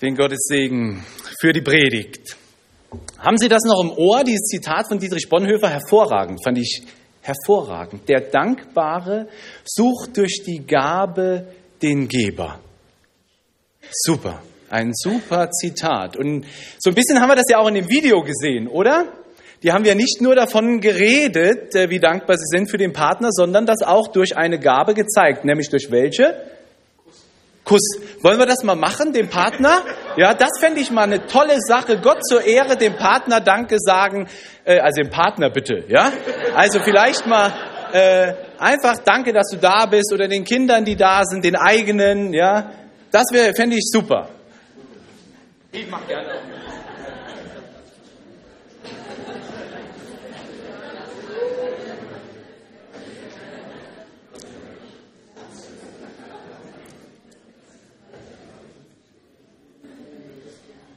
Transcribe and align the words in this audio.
den 0.00 0.16
Gottes 0.16 0.46
Segen 0.48 1.04
für 1.40 1.52
die 1.52 1.60
Predigt. 1.60 2.36
Haben 3.18 3.36
Sie 3.36 3.48
das 3.48 3.62
noch 3.64 3.82
im 3.82 3.92
Ohr, 3.92 4.24
dieses 4.24 4.46
Zitat 4.46 4.88
von 4.88 4.98
Dietrich 4.98 5.28
Bonhoeffer? 5.28 5.68
Hervorragend, 5.68 6.42
fand 6.42 6.58
ich 6.58 6.82
hervorragend. 7.20 8.08
Der 8.08 8.20
Dankbare 8.20 9.28
sucht 9.64 10.16
durch 10.16 10.42
die 10.46 10.66
Gabe 10.66 11.46
den 11.82 12.08
Geber. 12.08 12.58
Super, 13.90 14.42
ein 14.70 14.92
super 14.94 15.50
Zitat. 15.50 16.16
Und 16.16 16.46
so 16.78 16.90
ein 16.90 16.94
bisschen 16.94 17.20
haben 17.20 17.28
wir 17.28 17.36
das 17.36 17.50
ja 17.50 17.58
auch 17.58 17.68
in 17.68 17.74
dem 17.74 17.88
Video 17.90 18.22
gesehen, 18.22 18.68
oder? 18.68 19.04
Die 19.62 19.70
haben 19.70 19.84
ja 19.84 19.94
nicht 19.94 20.22
nur 20.22 20.34
davon 20.34 20.80
geredet, 20.80 21.74
äh, 21.74 21.90
wie 21.90 22.00
dankbar 22.00 22.38
sie 22.38 22.46
sind 22.46 22.70
für 22.70 22.78
den 22.78 22.94
Partner, 22.94 23.28
sondern 23.30 23.66
das 23.66 23.82
auch 23.82 24.08
durch 24.08 24.34
eine 24.38 24.58
Gabe 24.58 24.94
gezeigt, 24.94 25.44
nämlich 25.44 25.68
durch 25.68 25.90
welche? 25.90 26.34
Kuss. 27.70 28.00
Wollen 28.22 28.40
wir 28.40 28.46
das 28.46 28.64
mal 28.64 28.74
machen, 28.74 29.12
dem 29.12 29.28
Partner? 29.28 29.82
Ja, 30.16 30.34
das 30.34 30.58
fände 30.58 30.80
ich 30.80 30.90
mal 30.90 31.04
eine 31.04 31.24
tolle 31.28 31.60
Sache. 31.60 32.00
Gott 32.00 32.18
zur 32.26 32.42
Ehre, 32.42 32.76
dem 32.76 32.96
Partner 32.96 33.40
Danke 33.40 33.76
sagen. 33.78 34.26
Äh, 34.64 34.80
also 34.80 35.02
dem 35.02 35.10
Partner 35.10 35.50
bitte, 35.50 35.84
ja? 35.86 36.10
Also 36.56 36.80
vielleicht 36.80 37.28
mal 37.28 37.52
äh, 37.92 38.34
einfach 38.58 38.98
Danke, 39.04 39.32
dass 39.32 39.50
du 39.50 39.56
da 39.56 39.86
bist 39.86 40.12
oder 40.12 40.26
den 40.26 40.42
Kindern, 40.42 40.84
die 40.84 40.96
da 40.96 41.22
sind, 41.22 41.44
den 41.44 41.54
eigenen, 41.54 42.32
ja? 42.32 42.72
Das 43.12 43.26
fände 43.30 43.76
ich 43.76 43.88
super. 43.88 44.30
Ich 45.70 45.88
mach 45.88 46.04
gerne 46.08 46.26
auch. 46.26 46.69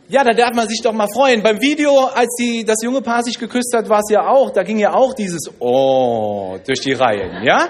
Ja, 0.09 0.23
da 0.23 0.34
darf 0.34 0.53
man 0.53 0.67
sich 0.67 0.81
doch 0.81 0.91
mal 0.91 1.07
freuen. 1.07 1.41
Beim 1.41 1.62
Video, 1.62 2.05
als 2.05 2.36
die, 2.39 2.66
das 2.66 2.77
junge 2.83 3.02
Paar 3.02 3.23
sich 3.23 3.39
geküsst 3.39 3.73
hat, 3.73 3.88
war 3.88 4.00
es 4.00 4.11
ja 4.11 4.27
auch, 4.27 4.52
da 4.52 4.64
ging 4.64 4.77
ja 4.77 4.94
auch 4.94 5.14
dieses 5.14 5.50
Oh 5.59 6.58
durch 6.66 6.81
die 6.81 6.94
Reihen, 6.94 7.44
ja? 7.44 7.69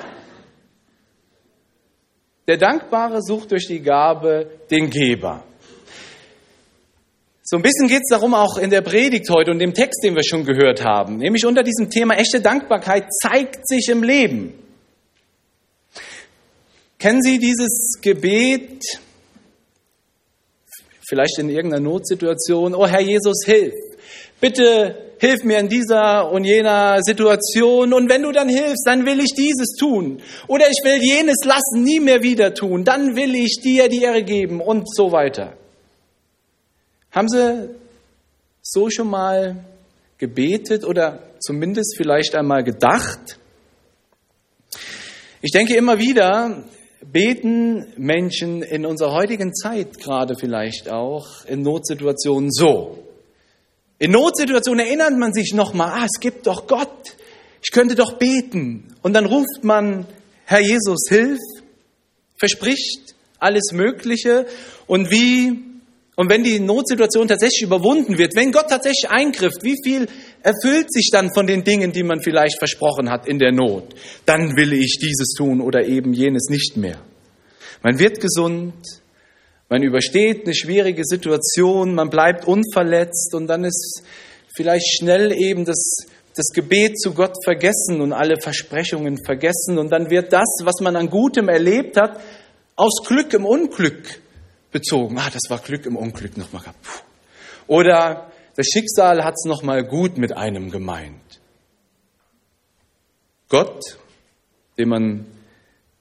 Der 2.48 2.58
Dankbare 2.58 3.22
sucht 3.22 3.52
durch 3.52 3.68
die 3.68 3.80
Gabe 3.80 4.50
den 4.70 4.90
Geber. 4.90 5.44
So 7.44 7.58
ein 7.58 7.62
bisschen 7.62 7.88
geht 7.88 8.02
es 8.02 8.10
darum 8.10 8.34
auch 8.34 8.58
in 8.58 8.70
der 8.70 8.82
Predigt 8.82 9.30
heute 9.30 9.52
und 9.52 9.60
dem 9.60 9.74
Text, 9.74 10.04
den 10.04 10.16
wir 10.16 10.24
schon 10.24 10.44
gehört 10.44 10.84
haben. 10.84 11.18
Nämlich 11.18 11.46
unter 11.46 11.62
diesem 11.62 11.90
Thema 11.90 12.16
echte 12.16 12.42
Dankbarkeit 12.42 13.06
zeigt 13.22 13.68
sich 13.68 13.90
im 13.90 14.02
Leben. 14.02 14.54
Kennen 16.98 17.22
Sie 17.22 17.38
dieses 17.38 18.00
Gebet, 18.02 18.82
vielleicht 21.08 21.40
in 21.40 21.50
irgendeiner 21.50 21.84
Notsituation, 21.84 22.76
oh 22.76 22.88
Herr 22.88 23.02
Jesus, 23.02 23.44
hilf. 23.46 23.74
Bitte 24.40 25.14
hilf 25.20 25.44
mir 25.44 25.58
in 25.60 25.70
dieser 25.70 26.30
und 26.32 26.44
jener 26.44 27.02
Situation 27.02 27.94
und 27.94 28.10
wenn 28.10 28.24
du 28.24 28.32
dann 28.32 28.50
hilfst, 28.50 28.86
dann 28.86 29.06
will 29.06 29.22
ich 29.22 29.34
dieses 29.34 29.76
tun. 29.80 30.22
Oder 30.48 30.66
ich 30.68 30.84
will 30.84 31.02
jenes 31.02 31.38
lassen, 31.46 31.84
nie 31.84 32.02
mehr 32.02 32.22
wieder 32.24 32.54
tun. 32.54 32.84
Dann 32.84 33.16
will 33.16 33.34
ich 33.36 33.62
dir 33.64 33.88
die 33.88 34.02
Ehre 34.02 34.24
geben 34.24 34.60
und 34.60 34.94
so 34.94 35.14
weiter. 35.14 35.54
Haben 37.12 37.30
Sie 37.30 37.70
so 38.62 38.90
schon 38.90 39.10
mal 39.10 39.64
gebetet 40.18 40.84
oder 40.84 41.20
zumindest 41.40 41.96
vielleicht 41.96 42.36
einmal 42.36 42.64
gedacht? 42.64 43.40
Ich 45.42 45.52
denke 45.52 45.76
immer 45.76 46.00
wieder, 46.00 46.64
beten 47.12 47.86
Menschen 47.98 48.62
in 48.62 48.86
unserer 48.86 49.14
heutigen 49.14 49.54
Zeit 49.54 50.00
gerade 50.00 50.36
vielleicht 50.36 50.90
auch 50.90 51.46
in 51.46 51.62
Notsituationen 51.62 52.52
so. 52.52 53.00
In 54.00 54.12
Notsituationen 54.12 54.86
erinnert 54.86 55.18
man 55.18 55.34
sich 55.34 55.54
nochmal, 55.54 56.02
ah, 56.02 56.06
es 56.06 56.20
gibt 56.20 56.48
doch 56.48 56.68
Gott, 56.68 57.16
ich 57.62 57.72
könnte 57.72 57.96
doch 57.96 58.14
beten. 58.14 58.96
Und 59.02 59.14
dann 59.14 59.26
ruft 59.26 59.64
man, 59.64 60.06
Herr 60.46 60.60
Jesus, 60.60 61.08
hilf, 61.08 61.40
verspricht 62.38 63.16
alles 63.40 63.72
Mögliche. 63.72 64.46
Und 64.88 65.12
wie 65.12 65.74
und 66.16 66.30
wenn 66.30 66.44
die 66.44 66.60
Notsituation 66.60 67.28
tatsächlich 67.28 67.64
überwunden 67.64 68.20
wird, 68.20 68.36
wenn 68.36 68.52
Gott 68.52 68.70
tatsächlich 68.70 69.10
eingrifft, 69.10 69.64
wie 69.64 69.76
viel 69.84 70.08
erfüllt 70.44 70.92
sich 70.92 71.10
dann 71.12 71.34
von 71.34 71.48
den 71.48 71.64
Dingen, 71.64 71.92
die 71.92 72.04
man 72.04 72.22
vielleicht 72.22 72.60
versprochen 72.60 73.10
hat 73.10 73.28
in 73.28 73.40
der 73.40 73.52
Not? 73.52 73.96
Dann 74.26 74.56
will 74.56 74.74
ich 74.74 75.00
dieses 75.02 75.34
tun 75.36 75.62
oder 75.62 75.86
eben 75.86 76.14
jenes 76.14 76.50
nicht 76.50 76.78
mehr. 76.78 77.00
Man 77.82 77.98
wird 77.98 78.20
gesund, 78.20 78.74
man 79.70 79.82
übersteht 79.82 80.46
eine 80.46 80.54
schwierige 80.54 81.04
Situation, 81.06 81.96
man 81.96 82.10
bleibt 82.10 82.46
unverletzt 82.46 83.34
und 83.34 83.48
dann 83.48 83.64
ist 83.64 84.04
vielleicht 84.56 84.98
schnell 84.98 85.32
eben 85.32 85.66
das, 85.66 86.06
das 86.36 86.50
Gebet 86.54 87.00
zu 87.00 87.14
Gott 87.14 87.36
vergessen 87.44 88.02
und 88.02 88.14
alle 88.14 88.40
Versprechungen 88.40 89.18
vergessen 89.26 89.80
und 89.80 89.92
dann 89.92 90.10
wird 90.10 90.32
das, 90.32 90.60
was 90.64 90.82
man 90.82 90.96
an 90.96 91.10
Gutem 91.10 91.50
erlebt 91.50 91.98
hat, 91.98 92.20
aus 92.76 93.04
Glück 93.06 93.34
im 93.34 93.46
Unglück 93.46 94.22
bezogen. 94.72 95.18
Ah, 95.18 95.30
das 95.32 95.50
war 95.50 95.60
Glück 95.60 95.86
im 95.86 95.96
Unglück 95.96 96.38
nochmal. 96.38 96.64
Oder 97.68 98.32
das 98.56 98.68
Schicksal 98.68 99.24
hat 99.24 99.36
es 99.36 99.46
nochmal 99.46 99.84
gut 99.84 100.18
mit 100.18 100.36
einem 100.36 100.70
gemeint. 100.70 101.42
Gott, 103.50 103.82
dem 104.78 104.90
man 104.90 105.26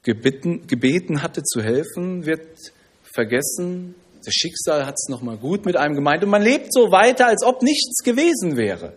gebeten, 0.03 0.67
gebeten 0.67 1.23
hatte 1.23 1.43
zu 1.43 1.63
helfen, 1.63 2.27
wird 2.27 2.73
vergessen. 3.03 3.95
Das 4.25 4.35
Schicksal 4.35 4.87
hat 4.87 4.95
es 4.95 5.09
nochmal 5.09 5.37
gut 5.37 5.67
mit 5.67 5.77
einem 5.77 5.95
gemeint 5.95 6.23
und 6.25 6.31
man 6.31 6.43
lebt 6.43 6.73
so 6.73 6.91
weiter, 6.91 7.27
als 7.27 7.45
ob 7.45 7.63
nichts 7.63 8.03
gewesen 8.03 8.57
wäre. 8.57 8.95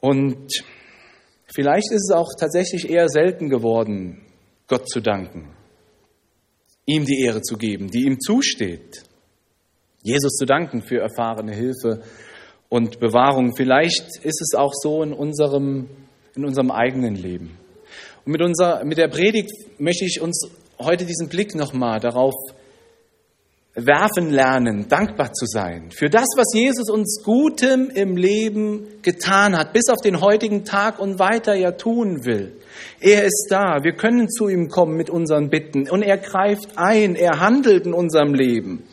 Und 0.00 0.52
vielleicht 1.54 1.90
ist 1.90 2.10
es 2.10 2.14
auch 2.14 2.28
tatsächlich 2.38 2.90
eher 2.90 3.08
selten 3.08 3.48
geworden, 3.48 4.20
Gott 4.68 4.88
zu 4.88 5.00
danken 5.00 5.54
ihm 6.86 7.04
die 7.04 7.22
Ehre 7.24 7.42
zu 7.42 7.56
geben, 7.56 7.90
die 7.90 8.04
ihm 8.04 8.20
zusteht. 8.20 9.04
Jesus 10.04 10.34
zu 10.34 10.44
danken 10.44 10.82
für 10.82 11.00
erfahrene 11.00 11.54
Hilfe 11.54 12.02
und 12.68 13.00
Bewahrung. 13.00 13.56
Vielleicht 13.56 14.18
ist 14.22 14.42
es 14.42 14.54
auch 14.54 14.72
so 14.74 15.02
in 15.02 15.14
unserem, 15.14 15.88
in 16.36 16.44
unserem 16.44 16.70
eigenen 16.70 17.14
Leben. 17.14 17.56
Und 18.26 18.32
mit, 18.32 18.42
unser, 18.42 18.84
mit 18.84 18.98
der 18.98 19.08
Predigt 19.08 19.50
möchte 19.78 20.04
ich 20.04 20.20
uns 20.20 20.50
heute 20.78 21.06
diesen 21.06 21.30
Blick 21.30 21.54
nochmal 21.54 22.00
darauf 22.00 22.34
werfen 23.74 24.30
lernen, 24.30 24.88
dankbar 24.88 25.32
zu 25.32 25.46
sein 25.46 25.90
für 25.90 26.10
das, 26.10 26.26
was 26.36 26.52
Jesus 26.54 26.90
uns 26.90 27.22
Gutem 27.24 27.88
im 27.88 28.18
Leben 28.18 28.86
getan 29.00 29.56
hat, 29.56 29.72
bis 29.72 29.88
auf 29.88 30.02
den 30.02 30.20
heutigen 30.20 30.66
Tag 30.66 30.98
und 30.98 31.18
weiter 31.18 31.54
ja 31.54 31.72
tun 31.72 32.26
will. 32.26 32.52
Er 33.00 33.24
ist 33.24 33.46
da, 33.48 33.78
wir 33.82 33.94
können 33.94 34.28
zu 34.28 34.48
ihm 34.48 34.68
kommen 34.68 34.98
mit 34.98 35.08
unseren 35.08 35.48
Bitten 35.48 35.88
und 35.88 36.02
er 36.02 36.18
greift 36.18 36.76
ein, 36.76 37.16
er 37.16 37.40
handelt 37.40 37.86
in 37.86 37.94
unserem 37.94 38.34
Leben. 38.34 38.84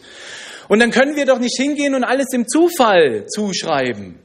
Und 0.72 0.80
dann 0.80 0.92
können 0.92 1.18
wir 1.18 1.26
doch 1.26 1.40
nicht 1.40 1.58
hingehen 1.58 1.96
und 1.96 2.06
alles 2.06 2.28
dem 2.28 2.48
Zufall 2.48 3.26
zuschreiben, 3.28 4.16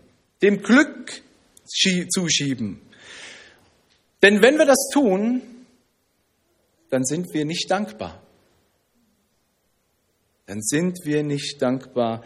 dem 0.42 0.62
Glück 0.62 1.22
zuschieben. 2.08 2.80
Denn 4.22 4.42
wenn 4.42 4.56
wir 4.56 4.66
das 4.66 4.88
tun, 4.92 5.42
dann 6.90 7.04
sind 7.04 7.34
wir 7.34 7.44
nicht 7.44 7.68
dankbar 7.68 8.22
dann 10.46 10.62
sind 10.62 11.04
wir 11.04 11.22
nicht 11.22 11.60
dankbar. 11.60 12.24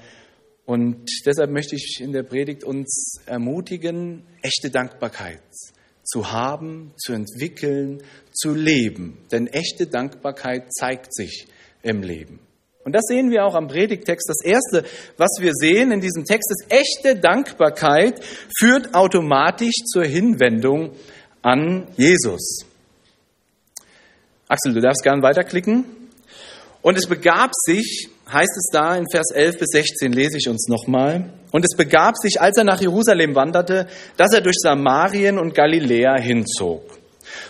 Und 0.66 1.06
deshalb 1.26 1.50
möchte 1.50 1.74
ich 1.74 1.98
in 2.00 2.12
der 2.12 2.22
Predigt 2.22 2.62
uns 2.62 3.20
ermutigen, 3.26 4.22
echte 4.42 4.70
Dankbarkeit 4.70 5.42
zu 6.04 6.30
haben, 6.30 6.92
zu 6.96 7.12
entwickeln, 7.12 8.02
zu 8.32 8.54
leben. 8.54 9.18
Denn 9.32 9.46
echte 9.46 9.86
Dankbarkeit 9.86 10.72
zeigt 10.72 11.14
sich 11.14 11.46
im 11.82 12.02
Leben. 12.02 12.38
Und 12.84 12.94
das 12.94 13.02
sehen 13.08 13.30
wir 13.30 13.44
auch 13.44 13.54
am 13.54 13.68
Predigtext. 13.68 14.28
Das 14.28 14.42
Erste, 14.42 14.84
was 15.18 15.28
wir 15.40 15.52
sehen 15.54 15.92
in 15.92 16.00
diesem 16.00 16.24
Text, 16.24 16.50
ist, 16.50 16.66
echte 16.70 17.20
Dankbarkeit 17.20 18.24
führt 18.58 18.94
automatisch 18.94 19.74
zur 19.92 20.04
Hinwendung 20.04 20.92
an 21.42 21.88
Jesus. 21.96 22.64
Axel, 24.48 24.72
du 24.72 24.80
darfst 24.80 25.02
gerne 25.02 25.22
weiterklicken. 25.22 25.84
Und 26.82 26.96
es 26.96 27.06
begab 27.06 27.50
sich, 27.52 28.08
heißt 28.32 28.56
es 28.56 28.70
da 28.72 28.96
in 28.96 29.04
Vers 29.10 29.30
11 29.32 29.58
bis 29.58 29.68
16, 29.72 30.12
lese 30.12 30.38
ich 30.38 30.48
uns 30.48 30.66
nochmal. 30.68 31.34
Und 31.52 31.64
es 31.64 31.76
begab 31.76 32.16
sich, 32.16 32.40
als 32.40 32.56
er 32.56 32.64
nach 32.64 32.80
Jerusalem 32.80 33.34
wanderte, 33.34 33.86
dass 34.16 34.32
er 34.32 34.40
durch 34.40 34.56
Samarien 34.58 35.38
und 35.38 35.54
Galiläa 35.54 36.18
hinzog. 36.18 36.89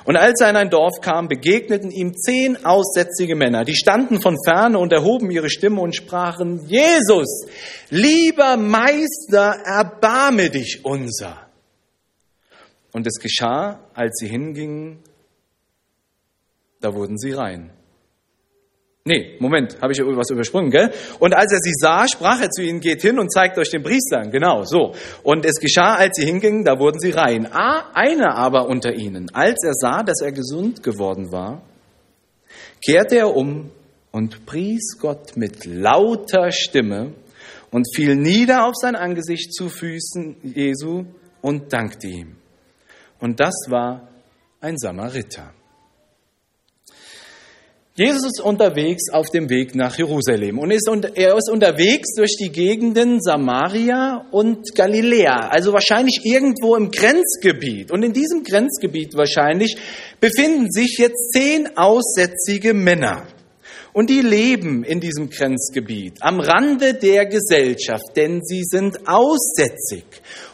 Und 0.04 0.16
als 0.16 0.40
er 0.40 0.50
in 0.50 0.56
ein 0.56 0.70
Dorf 0.70 1.00
kam, 1.00 1.28
begegneten 1.28 1.90
ihm 1.90 2.14
zehn 2.14 2.64
aussätzige 2.64 3.36
Männer, 3.36 3.64
die 3.64 3.76
standen 3.76 4.20
von 4.20 4.36
ferne 4.44 4.78
und 4.78 4.92
erhoben 4.92 5.30
ihre 5.30 5.50
Stimme 5.50 5.80
und 5.80 5.94
sprachen, 5.94 6.66
Jesus, 6.66 7.46
lieber 7.90 8.56
Meister, 8.56 9.56
erbarme 9.64 10.50
dich 10.50 10.80
unser. 10.84 11.48
Und 12.92 13.06
es 13.06 13.20
geschah, 13.20 13.80
als 13.94 14.18
sie 14.18 14.28
hingingen, 14.28 14.98
da 16.80 16.94
wurden 16.94 17.18
sie 17.18 17.32
rein. 17.32 17.70
Nee, 19.10 19.34
Moment, 19.40 19.76
habe 19.82 19.92
ich 19.92 19.98
was 19.98 20.30
übersprungen, 20.30 20.70
gell? 20.70 20.92
Und 21.18 21.34
als 21.34 21.50
er 21.52 21.58
sie 21.58 21.72
sah, 21.74 22.06
sprach 22.06 22.40
er 22.40 22.50
zu 22.50 22.62
ihnen, 22.62 22.78
geht 22.78 23.02
hin 23.02 23.18
und 23.18 23.32
zeigt 23.32 23.58
euch 23.58 23.68
den 23.68 23.82
Priestern. 23.82 24.30
Genau, 24.30 24.62
so. 24.62 24.94
Und 25.24 25.44
es 25.44 25.56
geschah, 25.56 25.96
als 25.96 26.16
sie 26.16 26.24
hingingen, 26.24 26.62
da 26.62 26.78
wurden 26.78 27.00
sie 27.00 27.10
rein. 27.10 27.48
Ah, 27.50 27.90
einer 27.92 28.36
aber 28.36 28.68
unter 28.68 28.94
ihnen, 28.94 29.28
als 29.34 29.64
er 29.64 29.74
sah, 29.74 30.04
dass 30.04 30.20
er 30.20 30.30
gesund 30.30 30.84
geworden 30.84 31.32
war, 31.32 31.62
kehrte 32.86 33.16
er 33.16 33.34
um 33.34 33.72
und 34.12 34.46
pries 34.46 34.96
Gott 35.00 35.36
mit 35.36 35.64
lauter 35.64 36.52
Stimme 36.52 37.12
und 37.72 37.88
fiel 37.92 38.14
nieder 38.14 38.64
auf 38.64 38.76
sein 38.76 38.94
Angesicht 38.94 39.52
zu 39.52 39.68
Füßen 39.68 40.36
Jesu 40.54 41.04
und 41.40 41.72
dankte 41.72 42.06
ihm. 42.06 42.36
Und 43.18 43.40
das 43.40 43.54
war 43.70 44.08
ein 44.60 44.78
Samariter. 44.78 45.52
Jesus 47.96 48.24
ist 48.24 48.40
unterwegs 48.40 49.10
auf 49.12 49.30
dem 49.30 49.50
Weg 49.50 49.74
nach 49.74 49.98
Jerusalem 49.98 50.60
und 50.60 50.70
ist, 50.70 50.88
er 51.14 51.36
ist 51.36 51.50
unterwegs 51.50 52.14
durch 52.14 52.36
die 52.36 52.50
Gegenden 52.50 53.20
Samaria 53.20 54.26
und 54.30 54.76
Galiläa, 54.76 55.48
also 55.48 55.72
wahrscheinlich 55.72 56.20
irgendwo 56.22 56.76
im 56.76 56.92
Grenzgebiet. 56.92 57.90
Und 57.90 58.04
in 58.04 58.12
diesem 58.12 58.44
Grenzgebiet 58.44 59.16
wahrscheinlich 59.16 59.76
befinden 60.20 60.70
sich 60.70 60.98
jetzt 60.98 61.32
zehn 61.32 61.76
aussätzige 61.76 62.74
Männer. 62.74 63.26
Und 63.92 64.08
die 64.08 64.20
leben 64.20 64.84
in 64.84 65.00
diesem 65.00 65.28
Grenzgebiet 65.28 66.18
am 66.20 66.38
Rande 66.38 66.94
der 66.94 67.26
Gesellschaft, 67.26 68.16
denn 68.16 68.40
sie 68.44 68.62
sind 68.62 69.08
aussätzig. 69.08 70.04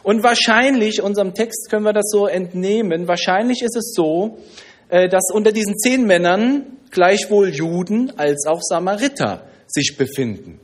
Und 0.01 0.23
wahrscheinlich, 0.23 1.03
unserem 1.03 1.35
Text 1.35 1.69
können 1.69 1.83
wir 1.83 1.93
das 1.93 2.09
so 2.09 2.25
entnehmen, 2.25 3.07
wahrscheinlich 3.07 3.61
ist 3.61 3.75
es 3.75 3.93
so, 3.93 4.39
dass 4.89 5.31
unter 5.33 5.51
diesen 5.51 5.77
zehn 5.77 6.05
Männern 6.05 6.77
gleichwohl 6.91 7.49
Juden 7.49 8.17
als 8.17 8.45
auch 8.47 8.61
Samariter 8.61 9.45
sich 9.67 9.95
befinden. 9.97 10.59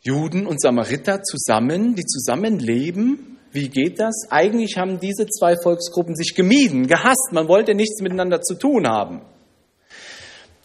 Juden 0.00 0.46
und 0.46 0.60
Samariter 0.60 1.22
zusammen, 1.22 1.94
die 1.94 2.04
zusammenleben. 2.04 3.38
Wie 3.52 3.68
geht 3.68 4.00
das? 4.00 4.26
Eigentlich 4.30 4.76
haben 4.76 5.00
diese 5.00 5.26
zwei 5.26 5.56
Volksgruppen 5.62 6.14
sich 6.14 6.34
gemieden, 6.34 6.86
gehasst. 6.86 7.30
Man 7.32 7.48
wollte 7.48 7.74
nichts 7.74 8.00
miteinander 8.00 8.40
zu 8.40 8.54
tun 8.54 8.86
haben. 8.86 9.22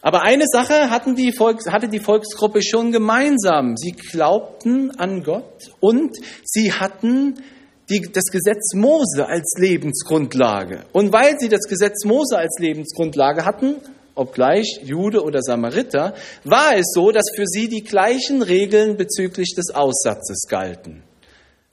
Aber 0.02 0.22
eine 0.22 0.44
Sache 0.46 0.90
hatten 0.90 1.16
die 1.16 1.32
Volks, 1.32 1.66
hatte 1.70 1.88
die 1.88 1.98
Volksgruppe 1.98 2.62
schon 2.62 2.92
gemeinsam. 2.92 3.76
Sie 3.76 3.92
glaubten 3.92 4.90
an 4.98 5.22
Gott 5.22 5.72
und 5.80 6.16
sie 6.44 6.72
hatten 6.72 7.42
die, 7.88 8.00
das 8.00 8.24
Gesetz 8.32 8.74
Mose 8.74 9.26
als 9.26 9.54
Lebensgrundlage. 9.58 10.84
Und 10.92 11.12
weil 11.12 11.38
sie 11.38 11.48
das 11.48 11.62
Gesetz 11.68 12.04
Mose 12.04 12.38
als 12.38 12.58
Lebensgrundlage 12.58 13.44
hatten, 13.44 13.76
obgleich 14.14 14.80
Jude 14.84 15.22
oder 15.22 15.42
Samariter, 15.42 16.14
war 16.44 16.76
es 16.76 16.92
so, 16.94 17.10
dass 17.10 17.24
für 17.34 17.46
sie 17.46 17.68
die 17.68 17.82
gleichen 17.82 18.42
Regeln 18.42 18.96
bezüglich 18.96 19.54
des 19.56 19.74
Aussatzes 19.74 20.46
galten. 20.48 21.02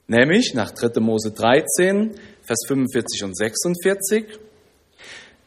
Nämlich 0.08 0.52
nach 0.54 0.72
3. 0.72 1.00
Mose 1.00 1.30
13, 1.32 2.12
Vers 2.42 2.58
45 2.66 3.24
und 3.24 3.36
46. 3.36 4.24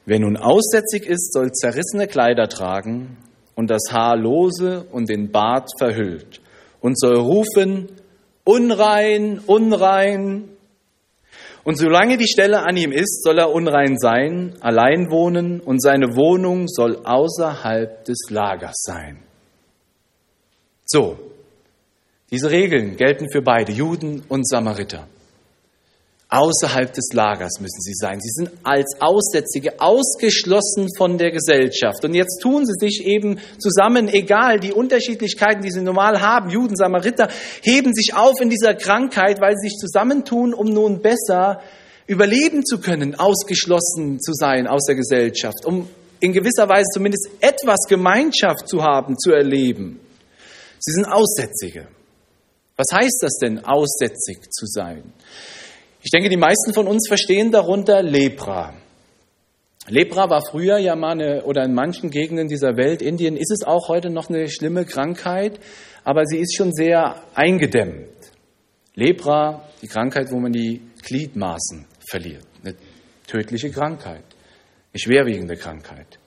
Wer 0.05 0.19
nun 0.19 0.37
aussätzig 0.37 1.05
ist, 1.05 1.33
soll 1.33 1.51
zerrissene 1.51 2.07
Kleider 2.07 2.47
tragen 2.47 3.17
und 3.55 3.69
das 3.69 3.91
Haar 3.91 4.15
lose 4.15 4.85
und 4.91 5.09
den 5.09 5.31
Bart 5.31 5.69
verhüllt 5.77 6.41
und 6.79 6.97
soll 6.97 7.17
rufen, 7.17 7.89
unrein, 8.43 9.39
unrein, 9.45 10.54
und 11.65 11.77
solange 11.79 12.17
die 12.17 12.27
Stelle 12.27 12.61
an 12.61 12.77
ihm 12.77 12.91
ist, 12.91 13.23
soll 13.23 13.39
er 13.39 13.51
unrein 13.51 13.97
sein, 13.97 14.53
allein 14.61 15.09
wohnen 15.09 15.59
und 15.59 15.81
seine 15.81 16.15
Wohnung 16.15 16.67
soll 16.67 17.03
außerhalb 17.03 18.05
des 18.05 18.29
Lagers 18.29 18.75
sein. 18.83 19.17
So, 20.85 21.17
diese 22.29 22.51
Regeln 22.51 22.97
gelten 22.97 23.31
für 23.31 23.41
beide, 23.41 23.71
Juden 23.71 24.23
und 24.29 24.47
Samariter. 24.47 25.07
Außerhalb 26.35 26.91
des 26.91 27.13
Lagers 27.13 27.61
müssen 27.61 27.79
sie 27.79 27.93
sein. 27.93 28.19
Sie 28.19 28.29
sind 28.29 28.51
als 28.63 28.97
Aussätzige 28.99 29.79
ausgeschlossen 29.79 30.89
von 30.97 31.17
der 31.17 31.31
Gesellschaft. 31.31 32.03
Und 32.03 32.13
jetzt 32.13 32.41
tun 32.41 32.65
sie 32.65 32.73
sich 32.77 33.05
eben 33.05 33.39
zusammen, 33.57 34.09
egal 34.09 34.59
die 34.59 34.73
Unterschiedlichkeiten, 34.73 35.61
die 35.61 35.71
sie 35.71 35.81
normal 35.81 36.19
haben. 36.19 36.49
Juden, 36.49 36.75
Samariter 36.75 37.29
heben 37.61 37.93
sich 37.93 38.15
auf 38.15 38.41
in 38.41 38.49
dieser 38.49 38.73
Krankheit, 38.73 39.39
weil 39.39 39.53
sie 39.55 39.69
sich 39.69 39.77
zusammentun, 39.77 40.53
um 40.53 40.67
nun 40.67 41.01
besser 41.01 41.61
überleben 42.05 42.65
zu 42.65 42.79
können, 42.79 43.15
ausgeschlossen 43.15 44.19
zu 44.19 44.33
sein 44.33 44.67
aus 44.67 44.83
der 44.87 44.95
Gesellschaft, 44.95 45.65
um 45.65 45.87
in 46.19 46.33
gewisser 46.33 46.67
Weise 46.67 46.87
zumindest 46.93 47.29
etwas 47.39 47.87
Gemeinschaft 47.87 48.67
zu 48.67 48.83
haben, 48.83 49.17
zu 49.17 49.31
erleben. 49.31 50.01
Sie 50.79 50.91
sind 50.91 51.05
Aussätzige. 51.05 51.87
Was 52.75 52.87
heißt 52.91 53.19
das 53.21 53.37
denn, 53.37 53.63
aussätzig 53.63 54.51
zu 54.51 54.65
sein? 54.65 55.13
Ich 56.05 56.11
denke, 56.11 56.29
die 56.29 56.37
meisten 56.37 56.71
von 56.71 56.87
uns 56.87 57.07
verstehen 57.07 57.51
darunter 57.51 58.03
Lepra. 58.03 58.75
Lepra 59.87 60.29
war 60.29 60.45
früher 60.45 60.77
ja 60.77 60.95
mal 60.95 61.13
eine, 61.13 61.43
oder 61.45 61.63
in 61.63 61.73
manchen 61.73 62.11
Gegenden 62.11 62.47
dieser 62.47 62.77
Welt, 62.77 63.01
Indien 63.01 63.35
ist 63.35 63.51
es 63.51 63.65
auch 63.65 63.87
heute 63.87 64.11
noch 64.11 64.29
eine 64.29 64.47
schlimme 64.47 64.85
Krankheit, 64.85 65.59
aber 66.03 66.27
sie 66.27 66.37
ist 66.37 66.55
schon 66.55 66.73
sehr 66.73 67.23
eingedämmt. 67.33 68.11
Lepra, 68.93 69.67
die 69.81 69.87
Krankheit, 69.87 70.31
wo 70.31 70.37
man 70.37 70.51
die 70.51 70.79
Gliedmaßen 71.01 71.87
verliert. 72.07 72.45
Eine 72.63 72.75
tödliche 73.25 73.71
Krankheit, 73.71 74.25
eine 74.93 74.99
schwerwiegende 74.99 75.55
Krankheit. 75.55 76.19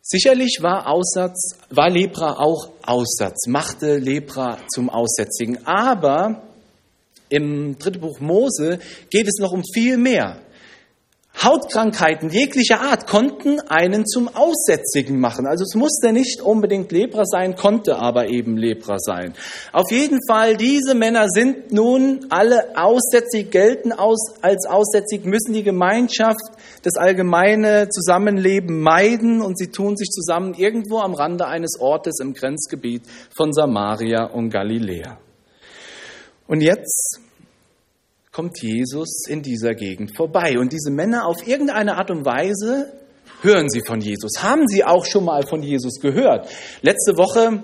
Sicherlich 0.00 0.58
war 0.60 0.88
Aussatz, 0.88 1.58
war 1.70 1.90
Lepra 1.90 2.38
auch 2.38 2.70
Aussatz, 2.84 3.48
machte 3.48 3.98
Lepra 3.98 4.58
zum 4.72 4.90
Aussätzigen, 4.90 5.66
aber 5.66 6.51
im 7.32 7.78
dritten 7.78 8.00
Buch 8.00 8.20
Mose 8.20 8.78
geht 9.10 9.26
es 9.26 9.38
noch 9.40 9.52
um 9.52 9.62
viel 9.74 9.96
mehr. 9.96 10.40
Hautkrankheiten 11.42 12.28
jeglicher 12.28 12.82
Art 12.82 13.06
konnten 13.06 13.58
einen 13.60 14.06
zum 14.06 14.28
Aussätzigen 14.28 15.18
machen. 15.18 15.46
Also 15.46 15.64
es 15.64 15.74
musste 15.74 16.12
nicht 16.12 16.42
unbedingt 16.42 16.92
Lepra 16.92 17.24
sein, 17.24 17.56
konnte 17.56 17.96
aber 17.96 18.28
eben 18.28 18.56
Lepra 18.56 18.98
sein. 18.98 19.34
Auf 19.72 19.90
jeden 19.90 20.18
Fall, 20.28 20.56
diese 20.56 20.94
Männer 20.94 21.28
sind 21.30 21.72
nun 21.72 22.26
alle 22.28 22.76
aussätzig, 22.76 23.50
gelten 23.50 23.92
aus, 23.92 24.34
als 24.42 24.66
aussätzig, 24.66 25.24
müssen 25.24 25.54
die 25.54 25.64
Gemeinschaft, 25.64 26.52
das 26.82 26.96
allgemeine 26.96 27.88
Zusammenleben 27.88 28.80
meiden 28.80 29.40
und 29.40 29.58
sie 29.58 29.68
tun 29.68 29.96
sich 29.96 30.10
zusammen 30.10 30.54
irgendwo 30.54 30.98
am 30.98 31.14
Rande 31.14 31.46
eines 31.46 31.80
Ortes 31.80 32.20
im 32.20 32.34
Grenzgebiet 32.34 33.02
von 33.34 33.52
Samaria 33.52 34.26
und 34.26 34.50
Galiläa. 34.50 35.18
Und 36.52 36.60
jetzt 36.60 37.18
kommt 38.30 38.60
Jesus 38.60 39.24
in 39.26 39.40
dieser 39.40 39.72
Gegend 39.74 40.14
vorbei. 40.14 40.58
Und 40.58 40.70
diese 40.70 40.90
Männer 40.90 41.24
auf 41.24 41.48
irgendeine 41.48 41.96
Art 41.96 42.10
und 42.10 42.26
Weise 42.26 42.92
hören 43.40 43.70
sie 43.70 43.80
von 43.86 44.02
Jesus. 44.02 44.42
Haben 44.42 44.68
sie 44.68 44.84
auch 44.84 45.06
schon 45.06 45.24
mal 45.24 45.46
von 45.46 45.62
Jesus 45.62 45.98
gehört? 45.98 46.50
Letzte 46.82 47.16
Woche 47.16 47.62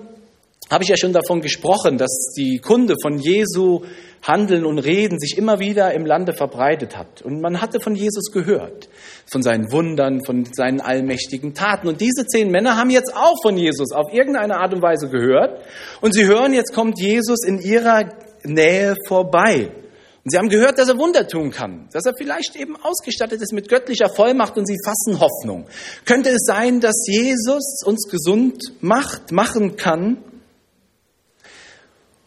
habe 0.71 0.83
ich 0.83 0.89
ja 0.89 0.97
schon 0.97 1.13
davon 1.13 1.41
gesprochen, 1.41 1.99
dass 1.99 2.33
die 2.35 2.57
Kunde 2.57 2.95
von 2.99 3.19
Jesu 3.19 3.81
Handeln 4.23 4.65
und 4.65 4.79
Reden 4.79 5.19
sich 5.19 5.37
immer 5.37 5.59
wieder 5.59 5.93
im 5.93 6.07
Lande 6.07 6.33
verbreitet 6.33 6.97
hat. 6.97 7.21
Und 7.21 7.41
man 7.41 7.61
hatte 7.61 7.79
von 7.79 7.93
Jesus 7.93 8.31
gehört, 8.31 8.89
von 9.31 9.43
seinen 9.43 9.71
Wundern, 9.71 10.25
von 10.25 10.45
seinen 10.51 10.81
allmächtigen 10.81 11.53
Taten. 11.53 11.87
Und 11.87 12.01
diese 12.01 12.25
zehn 12.25 12.49
Männer 12.49 12.75
haben 12.75 12.89
jetzt 12.89 13.15
auch 13.15 13.35
von 13.43 13.55
Jesus 13.55 13.91
auf 13.91 14.11
irgendeine 14.11 14.57
Art 14.57 14.73
und 14.73 14.81
Weise 14.81 15.09
gehört. 15.09 15.61
Und 16.01 16.15
sie 16.15 16.25
hören, 16.25 16.53
jetzt 16.53 16.73
kommt 16.73 16.99
Jesus 16.99 17.45
in 17.45 17.59
ihrer 17.59 18.09
Nähe 18.43 18.95
vorbei. 19.07 19.71
Und 20.23 20.31
sie 20.31 20.37
haben 20.37 20.49
gehört, 20.49 20.77
dass 20.77 20.89
er 20.89 20.97
Wunder 20.97 21.27
tun 21.27 21.49
kann, 21.49 21.87
dass 21.93 22.05
er 22.05 22.13
vielleicht 22.17 22.55
eben 22.55 22.75
ausgestattet 22.75 23.41
ist 23.41 23.53
mit 23.53 23.69
göttlicher 23.69 24.09
Vollmacht 24.09 24.57
und 24.57 24.67
sie 24.67 24.77
fassen 24.85 25.19
Hoffnung. 25.19 25.65
Könnte 26.05 26.29
es 26.29 26.43
sein, 26.45 26.81
dass 26.81 27.05
Jesus 27.07 27.81
uns 27.85 28.07
gesund 28.09 28.61
macht, 28.81 29.31
machen 29.31 29.75
kann? 29.77 30.17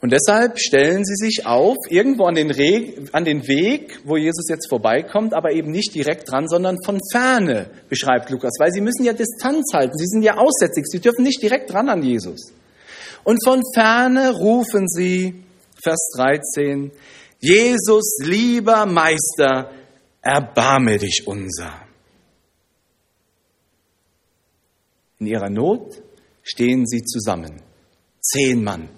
Und 0.01 0.11
deshalb 0.11 0.59
stellen 0.59 1.05
sie 1.05 1.15
sich 1.15 1.47
auf, 1.47 1.77
irgendwo 1.89 2.25
an 2.25 2.35
den, 2.35 2.51
Re 2.51 2.95
an 3.13 3.25
den 3.25 3.47
Weg, 3.47 4.01
wo 4.05 4.17
Jesus 4.17 4.49
jetzt 4.49 4.69
vorbeikommt, 4.69 5.33
aber 5.33 5.53
eben 5.53 5.71
nicht 5.71 5.95
direkt 5.95 6.29
dran, 6.29 6.49
sondern 6.49 6.79
von 6.85 6.99
ferne, 7.13 7.71
beschreibt 7.89 8.31
Lukas, 8.31 8.55
weil 8.59 8.73
sie 8.73 8.81
müssen 8.81 9.05
ja 9.05 9.13
Distanz 9.13 9.73
halten, 9.73 9.97
sie 9.97 10.09
sind 10.09 10.23
ja 10.23 10.39
aussätzig, 10.39 10.87
sie 10.89 10.99
dürfen 10.99 11.23
nicht 11.23 11.41
direkt 11.41 11.73
dran 11.73 11.89
an 11.89 12.03
Jesus. 12.03 12.53
Und 13.23 13.39
von 13.45 13.63
ferne 13.77 14.33
rufen 14.33 14.89
sie, 14.89 15.45
Vers 15.83 16.11
13, 16.17 16.93
Jesus, 17.41 18.19
lieber 18.23 18.87
Meister, 18.87 19.73
erbarme 20.21 20.99
dich 20.99 21.25
unser. 21.27 21.73
In 25.19 25.27
ihrer 25.27 25.51
Not 25.51 26.03
stehen 26.43 26.87
sie 26.87 27.03
zusammen. 27.03 27.63
Zehn 28.21 28.63
Mann 28.63 28.89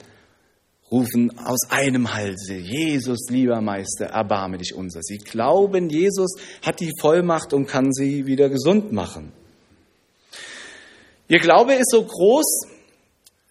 rufen 0.91 1.37
aus 1.39 1.71
einem 1.71 2.13
Halse, 2.13 2.55
Jesus, 2.55 3.29
lieber 3.31 3.61
Meister, 3.61 4.07
erbarme 4.07 4.59
dich 4.59 4.75
unser. 4.75 5.03
Sie 5.03 5.19
glauben, 5.19 5.89
Jesus 5.89 6.35
hat 6.63 6.81
die 6.81 6.93
Vollmacht 7.01 7.53
und 7.53 7.67
kann 7.67 7.93
sie 7.93 8.27
wieder 8.27 8.49
gesund 8.49 8.93
machen. 8.93 9.33
Ihr 11.29 11.41
Glaube 11.41 11.75
ist 11.75 11.91
so 11.91 12.05
groß, 12.05 12.67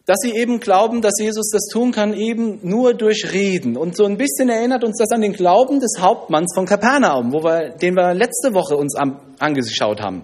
dass 0.06 0.18
sie 0.22 0.36
eben 0.36 0.60
glauben, 0.60 1.02
dass 1.02 1.14
Jesus 1.18 1.50
das 1.50 1.68
tun 1.72 1.94
kann, 1.94 2.14
eben 2.14 2.60
nur 2.62 2.94
durch 2.94 3.32
Reden. 3.32 3.78
Und 3.78 3.96
so 3.96 4.06
ein 4.06 4.18
bisschen 4.18 4.50
erinnert 4.50 4.84
uns 4.84 4.98
das 4.98 5.12
an 5.12 5.22
den 5.22 5.32
Glauben 5.32 5.80
des 5.80 5.96
Hauptmanns 6.00 6.54
von 6.54 6.66
Kapernaum, 6.66 7.32
wo 7.32 7.44
wir, 7.44 7.70
den 7.70 7.96
wir 7.96 8.14
letzte 8.14 8.54
Woche 8.54 8.76
uns 8.76 8.96
angeschaut 9.40 10.02
haben. 10.02 10.24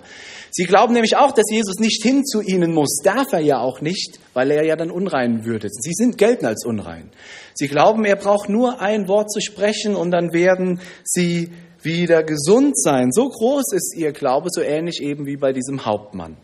Sie 0.52 0.66
glauben 0.66 0.94
nämlich 0.94 1.16
auch, 1.16 1.32
dass 1.32 1.46
Jesus 1.50 1.80
nicht 1.80 2.04
hin 2.04 2.26
zu 2.26 2.42
ihnen 2.42 2.74
muss. 2.74 3.00
Darf 3.04 3.32
er 3.32 3.40
ja 3.40 3.60
auch 3.60 3.80
nicht, 3.82 4.20
weil 4.34 4.52
er 4.52 4.66
ja 4.66 4.76
dann 4.76 4.92
unrein 4.92 5.46
würde. 5.46 5.70
Sie 5.70 5.94
sind 5.94 6.18
gelten 6.18 6.46
als 6.46 6.66
unrein. 6.66 7.12
Sie 7.54 7.68
glauben, 7.68 8.04
er 8.04 8.16
braucht 8.16 8.50
nur 8.50 8.82
ein 8.82 9.08
Wort 9.08 9.32
zu 9.32 9.40
sprechen 9.40 9.96
und 9.96 10.12
dann 10.12 10.34
werden 10.34 10.82
sie 11.04 11.52
wieder 11.82 12.24
gesund 12.24 12.78
sein. 12.78 13.12
So 13.12 13.30
groß 13.30 13.72
ist 13.74 13.96
ihr 13.96 14.12
Glaube, 14.12 14.48
so 14.50 14.62
ähnlich 14.62 15.02
eben 15.02 15.26
wie 15.26 15.38
bei 15.38 15.54
diesem 15.54 15.86
Hauptmann. 15.86 16.36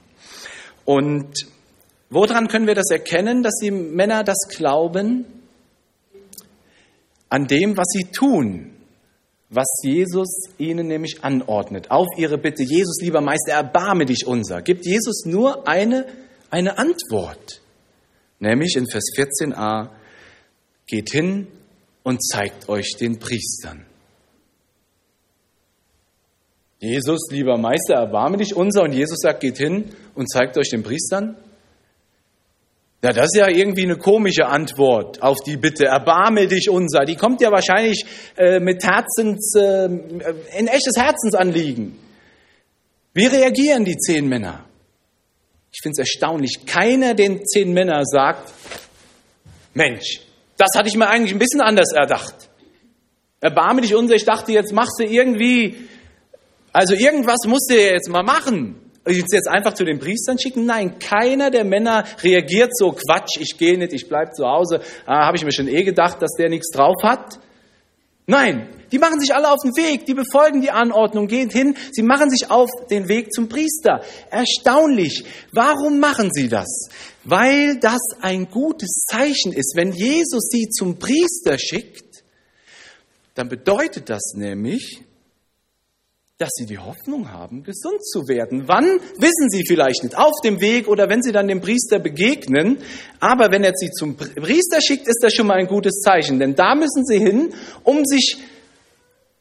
Und 0.86 1.48
Woran 2.10 2.48
können 2.48 2.68
wir 2.68 2.76
das 2.76 2.92
erkennen, 2.92 3.44
dass 3.44 3.56
die 3.62 3.72
Männer 3.72 4.24
das 4.24 4.48
glauben? 4.50 5.26
An 7.30 7.48
dem, 7.48 7.76
was 7.76 7.88
sie 7.90 8.06
tun, 8.12 8.72
was 9.50 9.68
Jesus 9.84 10.50
ihnen 10.58 10.88
nämlich 10.88 11.24
anordnet. 11.24 11.92
Auf 11.92 12.08
ihre 12.18 12.38
Bitte, 12.38 12.64
Jesus, 12.64 13.02
lieber 13.02 13.22
Meister, 13.22 13.54
erbarme 13.54 14.06
dich 14.06 14.26
unser, 14.28 14.62
gibt 14.62 14.86
Jesus 14.86 15.26
nur 15.26 15.68
eine, 15.68 16.06
eine 16.50 16.78
Antwort. 16.78 17.62
Nämlich 18.40 18.76
in 18.76 18.88
Vers 18.88 19.06
14a, 19.16 19.90
geht 20.88 21.10
hin 21.12 21.48
und 22.04 22.24
zeigt 22.24 22.70
euch 22.70 22.96
den 23.00 23.18
Priestern. 23.18 23.86
Jesus, 26.80 27.22
lieber 27.32 27.58
Meister, 27.58 27.96
erbarme 27.96 28.38
dich 28.38 28.56
unser. 28.56 28.84
Und 28.84 28.94
Jesus 28.94 29.20
sagt, 29.22 29.40
geht 29.40 29.58
hin 29.58 29.86
und 30.14 30.30
zeigt 30.30 30.58
euch 30.58 30.70
den 30.70 30.84
Priestern. 30.84 31.36
Ja, 33.06 33.14
das 33.14 33.26
ist 33.26 33.38
ja 33.38 33.48
irgendwie 33.48 33.84
eine 33.84 33.98
komische 33.98 34.48
Antwort 34.48 35.22
auf 35.22 35.38
die 35.46 35.58
Bitte, 35.58 35.86
erbarme 35.86 36.48
dich 36.48 36.72
unser. 36.72 37.06
Die 37.06 37.16
kommt 37.16 37.40
ja 37.40 37.52
wahrscheinlich 37.52 38.04
äh, 38.36 38.60
mit 38.60 38.84
Herzens, 38.84 39.54
äh, 39.56 39.86
in 40.58 40.66
echtes 40.66 40.96
Herzensanliegen. 40.98 42.00
Wie 43.14 43.28
reagieren 43.28 43.86
die 43.86 43.96
zehn 43.96 44.28
Männer? 44.28 44.66
Ich 45.72 45.82
finde 45.84 46.02
es 46.02 46.10
erstaunlich. 46.10 46.66
Keiner 46.66 47.14
den 47.14 47.46
zehn 47.46 47.74
Männer 47.74 48.02
sagt, 48.06 48.52
Mensch, 49.76 50.22
das 50.58 50.70
hatte 50.76 50.90
ich 50.90 50.98
mir 50.98 51.08
eigentlich 51.08 51.34
ein 51.34 51.38
bisschen 51.38 51.62
anders 51.62 51.92
erdacht. 51.92 52.50
Erbarme 53.40 53.82
dich 53.82 53.94
unser. 53.94 54.16
Ich 54.16 54.26
dachte, 54.26 54.52
jetzt 54.52 54.74
machst 54.74 54.96
du 54.98 55.04
irgendwie, 55.04 55.76
also 56.74 56.96
irgendwas 56.96 57.46
musst 57.46 57.70
du 57.70 57.80
jetzt 57.80 58.10
mal 58.10 58.24
machen 58.24 58.85
jetzt 59.08 59.48
einfach 59.48 59.74
zu 59.74 59.86
den 59.86 60.00
Priestern 60.00 60.40
schicken? 60.40 60.66
Nein, 60.66 61.00
keiner 61.00 61.52
der 61.52 61.64
Männer 61.64 62.06
reagiert 62.24 62.72
so, 62.76 62.92
Quatsch, 62.92 63.38
ich 63.40 63.58
gehe 63.58 63.78
nicht, 63.78 63.94
ich 63.94 64.08
bleibe 64.08 64.32
zu 64.32 64.46
Hause. 64.46 64.82
Ah, 65.06 65.28
Habe 65.28 65.38
ich 65.38 65.46
mir 65.46 65.52
schon 65.52 65.68
eh 65.68 65.84
gedacht, 65.84 66.22
dass 66.22 66.32
der 66.38 66.50
nichts 66.50 66.72
drauf 66.72 66.96
hat. 67.04 67.40
Nein, 68.28 68.68
die 68.92 68.98
machen 68.98 69.20
sich 69.20 69.36
alle 69.36 69.52
auf 69.52 69.60
den 69.64 69.76
Weg, 69.76 70.08
die 70.08 70.16
befolgen 70.16 70.62
die 70.62 70.72
Anordnung, 70.72 71.28
gehen 71.28 71.52
hin, 71.52 71.76
sie 71.92 72.02
machen 72.02 72.32
sich 72.32 72.50
auf 72.50 72.70
den 72.90 73.08
Weg 73.08 73.32
zum 73.32 73.48
Priester. 73.48 74.02
Erstaunlich. 74.32 75.24
Warum 75.52 76.00
machen 76.00 76.30
sie 76.34 76.50
das? 76.50 76.90
Weil 77.24 77.78
das 77.80 78.02
ein 78.22 78.50
gutes 78.50 79.06
Zeichen 79.08 79.54
ist. 79.54 79.74
Wenn 79.76 79.92
Jesus 79.92 80.48
sie 80.50 80.70
zum 80.70 80.98
Priester 80.98 81.60
schickt, 81.60 82.24
dann 83.36 83.50
bedeutet 83.50 84.10
das 84.10 84.34
nämlich, 84.36 85.02
dass 86.38 86.50
sie 86.54 86.66
die 86.66 86.78
Hoffnung 86.78 87.32
haben, 87.32 87.64
gesund 87.64 88.06
zu 88.06 88.28
werden. 88.28 88.68
Wann, 88.68 89.00
wissen 89.18 89.50
sie 89.50 89.64
vielleicht 89.66 90.04
nicht, 90.04 90.18
auf 90.18 90.34
dem 90.44 90.60
Weg 90.60 90.90
oder 90.90 91.10
wenn 91.10 91.22
sie 91.24 91.32
dann 91.32 91.48
dem 91.48 91.62
Priester 91.62 91.98
begegnen. 91.98 92.80
Aber 93.22 93.52
wenn 93.52 93.64
er 93.64 93.72
sie 93.74 93.90
zum 93.90 94.18
Priester 94.18 94.82
schickt, 94.82 95.08
ist 95.08 95.20
das 95.22 95.34
schon 95.34 95.48
mal 95.48 95.58
ein 95.58 95.68
gutes 95.68 96.02
Zeichen. 96.02 96.40
Denn 96.40 96.54
da 96.54 96.76
müssen 96.76 97.06
sie 97.06 97.20
hin, 97.20 97.54
um 97.84 98.04
sich 98.04 98.38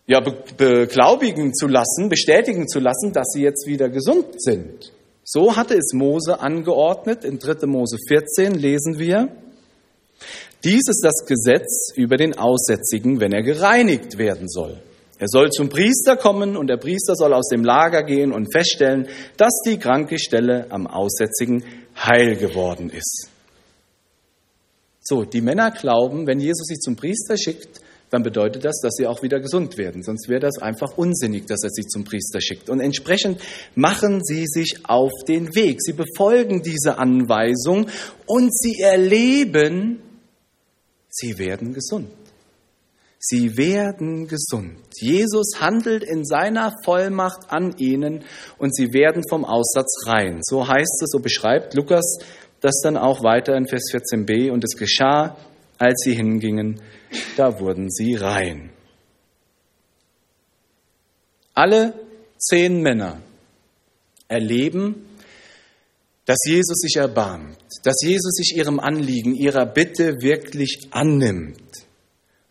ja, 0.07 0.21
beglaubigen 0.21 1.53
zu 1.53 1.67
lassen, 1.67 2.09
bestätigen 2.09 2.69
zu 2.69 2.79
lassen, 2.79 3.13
dass 3.13 3.27
sie 3.33 3.43
jetzt 3.43 3.67
wieder 3.67 3.89
gesund 3.89 4.27
sind. 4.41 4.93
So 5.25 5.57
hatte 5.57 5.75
es 5.75 5.95
Mose 5.95 6.39
angeordnet. 6.39 7.25
In 7.25 7.41
3. 7.41 7.67
Mose 7.67 7.97
14 8.07 8.55
lesen 8.55 9.01
wir, 9.01 9.35
dies 10.63 10.83
ist 10.89 11.01
das 11.03 11.27
Gesetz 11.27 11.93
über 11.97 12.17
den 12.17 12.39
Aussätzigen, 12.39 13.19
wenn 13.19 13.33
er 13.33 13.43
gereinigt 13.43 14.17
werden 14.17 14.49
soll. 14.49 14.81
Er 15.25 15.28
soll 15.28 15.49
zum 15.50 15.71
Priester 15.71 16.19
kommen 16.19 16.54
und 16.54 16.66
der 16.66 16.76
Priester 16.76 17.14
soll 17.14 17.33
aus 17.33 17.49
dem 17.49 17.64
Lager 17.64 18.02
gehen 18.02 18.31
und 18.31 18.52
feststellen, 18.52 19.09
dass 19.38 19.62
die 19.66 19.78
kranke 19.78 20.19
Stelle 20.19 20.66
am 20.69 20.87
Aussätzigen 20.87 21.64
heil 21.97 22.37
geworden 22.37 22.90
ist. 22.90 23.31
So, 25.00 25.25
die 25.25 25.40
Männer 25.40 25.71
glauben, 25.71 26.26
wenn 26.26 26.40
Jesus 26.40 26.66
sie 26.66 26.78
zum 26.78 26.97
Priester 26.97 27.38
schickt, 27.38 27.81
dann 28.11 28.23
bedeutet 28.23 28.66
das, 28.66 28.81
dass 28.83 28.97
sie 28.97 29.07
auch 29.07 29.23
wieder 29.23 29.40
gesund 29.40 29.78
werden. 29.78 30.02
Sonst 30.02 30.28
wäre 30.28 30.40
das 30.40 30.59
einfach 30.59 30.99
unsinnig, 30.99 31.47
dass 31.47 31.62
er 31.62 31.71
sie 31.71 31.87
zum 31.87 32.04
Priester 32.04 32.43
schickt. 32.43 32.69
Und 32.69 32.81
entsprechend 32.81 33.40
machen 33.75 34.23
sie 34.23 34.45
sich 34.47 34.81
auf 34.83 35.11
den 35.26 35.54
Weg. 35.54 35.78
Sie 35.81 35.95
befolgen 35.95 36.61
diese 36.61 36.99
Anweisung 36.99 37.87
und 38.26 38.54
sie 38.54 38.78
erleben, 38.83 40.02
sie 41.09 41.38
werden 41.38 41.73
gesund. 41.73 42.11
Sie 43.26 43.57
werden 43.57 44.28
gesund. 44.28 44.76
Jesus 45.00 45.52
handelt 45.59 46.04
in 46.04 46.26
seiner 46.26 46.75
Vollmacht 46.85 47.49
an 47.50 47.75
ihnen 47.78 48.23
und 48.59 48.76
sie 48.76 48.93
werden 48.93 49.23
vom 49.31 49.47
Aussatz 49.47 50.07
rein. 50.07 50.40
So 50.43 50.69
heißt 50.69 51.02
es, 51.02 51.09
so 51.11 51.21
beschreibt 51.21 51.73
Lukas 51.73 52.19
das 52.61 52.81
dann 52.83 52.99
auch 52.99 53.23
weiter 53.23 53.57
in 53.57 53.66
Vers 53.66 53.85
14b. 53.93 54.50
Und 54.50 54.62
es 54.62 54.78
geschah, 54.78 55.38
als 55.78 56.02
sie 56.04 56.14
hingingen, 56.14 56.83
da 57.38 57.61
wurden 57.61 57.90
sie 57.90 58.14
rein. 58.14 58.71
Alle 61.54 61.95
zehn 62.37 62.83
Männer 62.83 63.23
erleben, 64.28 65.07
dass 66.26 66.38
Jesus 66.47 66.78
sich 66.78 66.97
erbarmt, 66.97 67.59
dass 67.85 68.02
Jesus 68.02 68.35
sich 68.35 68.54
ihrem 68.57 68.81
Anliegen, 68.81 69.35
ihrer 69.35 69.64
Bitte 69.64 70.21
wirklich 70.21 70.88
annimmt. 70.90 71.84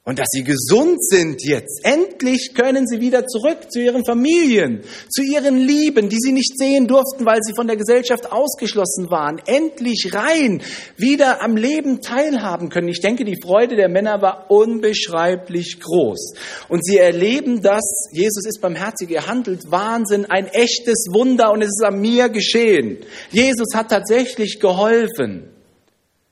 Und 0.06 0.20
dass 0.20 0.28
sie 0.32 0.44
gesund 0.44 1.02
sind 1.02 1.42
jetzt. 1.46 1.80
Endlich 1.86 2.54
können 2.54 2.86
sie 2.86 3.00
wieder 3.00 3.26
zurück 3.26 3.72
zu 3.72 3.80
ihren 3.80 4.04
Familien, 4.04 4.82
zu 5.10 5.22
ihren 5.24 5.56
Lieben, 5.58 6.10
die 6.10 6.18
sie 6.20 6.34
nicht 6.34 6.58
sehen 6.58 6.88
durften, 6.88 7.26
weil 7.26 7.40
sie 7.42 7.54
von 7.56 7.68
der 7.68 7.78
Gesellschaft 7.78 8.30
ausgeschlossen 8.30 9.10
waren. 9.10 9.40
Endlich 9.46 10.12
rein, 10.14 10.62
wieder 10.98 11.42
am 11.42 11.56
Leben 11.56 12.02
teilhaben 12.02 12.68
können. 12.68 12.90
Ich 12.90 13.00
denke, 13.00 13.24
die 13.24 13.40
Freude 13.42 13.78
der 13.78 13.88
Männer 13.88 14.22
war 14.22 14.52
unbeschreiblich 14.52 15.80
groß. 15.80 16.34
Und 16.68 16.84
sie 16.84 16.98
erleben 16.98 17.62
das, 17.62 18.10
Jesus 18.12 18.46
ist 18.46 18.60
barmherzig, 18.60 19.10
er 19.12 19.28
handelt 19.28 19.72
Wahnsinn, 19.72 20.26
ein 20.26 20.48
echtes 20.48 21.06
Wunder 21.14 21.54
und 21.54 21.62
es 21.62 21.70
ist 21.70 21.84
an 21.86 22.02
mir 22.02 22.28
geschehen. 22.28 22.98
Jesus 23.32 23.74
hat 23.74 23.88
tatsächlich 23.88 24.60
geholfen. 24.60 25.50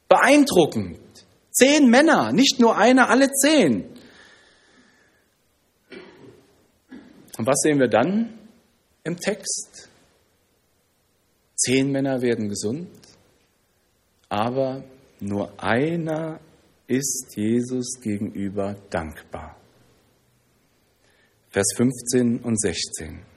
Beeindruckend. 0.09 1.00
Zehn 1.51 1.89
Männer, 1.89 2.31
nicht 2.31 2.60
nur 2.60 2.77
einer, 2.77 3.10
alle 3.10 3.29
zehn. 3.31 3.84
Und 7.38 7.48
was 7.48 7.60
sehen 7.62 7.79
wir 7.79 7.88
dann 7.88 8.38
im 9.03 9.17
Text? 9.17 9.89
Zehn 11.55 11.91
Männer 11.91 12.22
werden 12.22 12.50
gesund, 12.50 12.89
aber 14.29 14.84
nur 15.20 15.51
einer 15.62 16.39
ist 16.88 17.34
Jesus 17.36 18.00
gegenüber 18.01 18.75
dankbar. 18.89 19.55
Vers 21.50 21.67
15 21.75 22.39
und 22.39 22.60
16. 22.60 23.30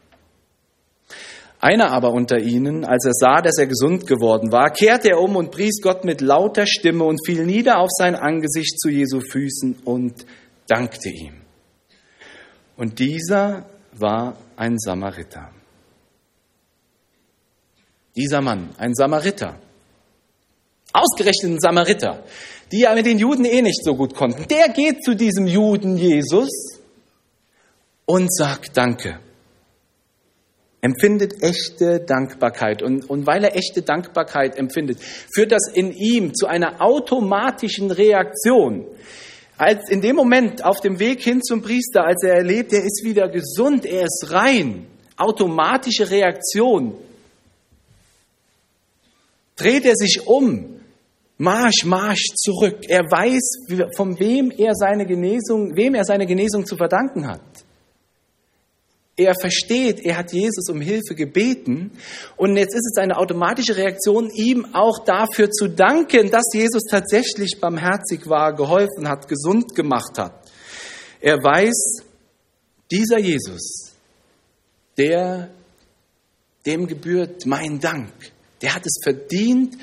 Einer 1.64 1.92
aber 1.92 2.12
unter 2.12 2.40
ihnen, 2.40 2.84
als 2.84 3.06
er 3.06 3.14
sah, 3.14 3.40
dass 3.40 3.56
er 3.56 3.66
gesund 3.66 4.06
geworden 4.06 4.52
war, 4.52 4.68
kehrte 4.68 5.08
er 5.08 5.18
um 5.18 5.34
und 5.34 5.50
pries 5.50 5.80
Gott 5.80 6.04
mit 6.04 6.20
lauter 6.20 6.66
Stimme 6.66 7.04
und 7.04 7.24
fiel 7.24 7.46
nieder 7.46 7.78
auf 7.78 7.88
sein 7.90 8.16
Angesicht 8.16 8.78
zu 8.78 8.90
Jesu 8.90 9.20
Füßen 9.20 9.76
und 9.86 10.26
dankte 10.66 11.08
ihm. 11.08 11.40
Und 12.76 12.98
dieser 12.98 13.64
war 13.92 14.36
ein 14.56 14.78
Samariter. 14.78 15.52
Dieser 18.14 18.42
Mann, 18.42 18.68
ein 18.76 18.94
Samariter, 18.94 19.58
ausgerechnet 20.92 21.52
ein 21.52 21.60
Samariter, 21.60 22.24
die 22.72 22.80
ja 22.80 22.94
mit 22.94 23.06
den 23.06 23.18
Juden 23.18 23.46
eh 23.46 23.62
nicht 23.62 23.82
so 23.82 23.96
gut 23.96 24.14
konnten, 24.14 24.46
der 24.48 24.68
geht 24.68 25.02
zu 25.02 25.16
diesem 25.16 25.46
Juden 25.46 25.96
Jesus 25.96 26.50
und 28.04 28.30
sagt 28.30 28.76
Danke 28.76 29.18
empfindet 30.84 31.42
echte 31.42 32.00
Dankbarkeit. 32.00 32.82
Und, 32.82 33.08
und 33.08 33.26
weil 33.26 33.42
er 33.42 33.56
echte 33.56 33.80
Dankbarkeit 33.80 34.58
empfindet, 34.58 34.98
führt 35.00 35.50
das 35.50 35.66
in 35.72 35.90
ihm 35.90 36.34
zu 36.34 36.46
einer 36.46 36.82
automatischen 36.82 37.90
Reaktion. 37.90 38.84
Als 39.56 39.88
in 39.88 40.02
dem 40.02 40.14
Moment 40.14 40.62
auf 40.62 40.80
dem 40.80 40.98
Weg 40.98 41.22
hin 41.22 41.42
zum 41.42 41.62
Priester, 41.62 42.04
als 42.04 42.22
er 42.22 42.34
erlebt, 42.34 42.74
er 42.74 42.84
ist 42.84 43.02
wieder 43.02 43.30
gesund, 43.30 43.86
er 43.86 44.02
ist 44.02 44.30
rein, 44.30 44.86
automatische 45.16 46.10
Reaktion. 46.10 46.94
dreht 49.56 49.86
er 49.86 49.94
sich 49.94 50.26
um. 50.26 50.80
Marsch, 51.38 51.84
Marsch 51.86 52.34
zurück. 52.36 52.80
Er 52.88 53.04
weiß, 53.04 53.96
von 53.96 54.18
wem 54.20 54.50
er 54.50 54.74
seine 54.74 55.06
Genesung, 55.06 55.74
wem 55.76 55.94
er 55.94 56.04
seine 56.04 56.26
Genesung 56.26 56.66
zu 56.66 56.76
verdanken 56.76 57.26
hat. 57.26 57.40
Er 59.16 59.34
versteht, 59.40 60.04
er 60.04 60.16
hat 60.16 60.32
Jesus 60.32 60.68
um 60.68 60.80
Hilfe 60.80 61.14
gebeten 61.14 61.92
und 62.36 62.56
jetzt 62.56 62.74
ist 62.74 62.90
es 62.92 63.00
eine 63.00 63.16
automatische 63.16 63.76
Reaktion, 63.76 64.28
ihm 64.30 64.74
auch 64.74 65.04
dafür 65.04 65.50
zu 65.50 65.68
danken, 65.68 66.32
dass 66.32 66.46
Jesus 66.52 66.82
tatsächlich 66.90 67.60
barmherzig 67.60 68.28
war, 68.28 68.54
geholfen 68.54 69.08
hat, 69.08 69.28
gesund 69.28 69.76
gemacht 69.76 70.18
hat. 70.18 70.50
Er 71.20 71.36
weiß, 71.36 72.02
dieser 72.90 73.18
Jesus, 73.18 73.92
der, 74.98 75.50
dem 76.66 76.88
gebührt 76.88 77.46
mein 77.46 77.78
Dank, 77.78 78.12
der 78.62 78.74
hat 78.74 78.84
es 78.84 78.98
verdient, 79.00 79.76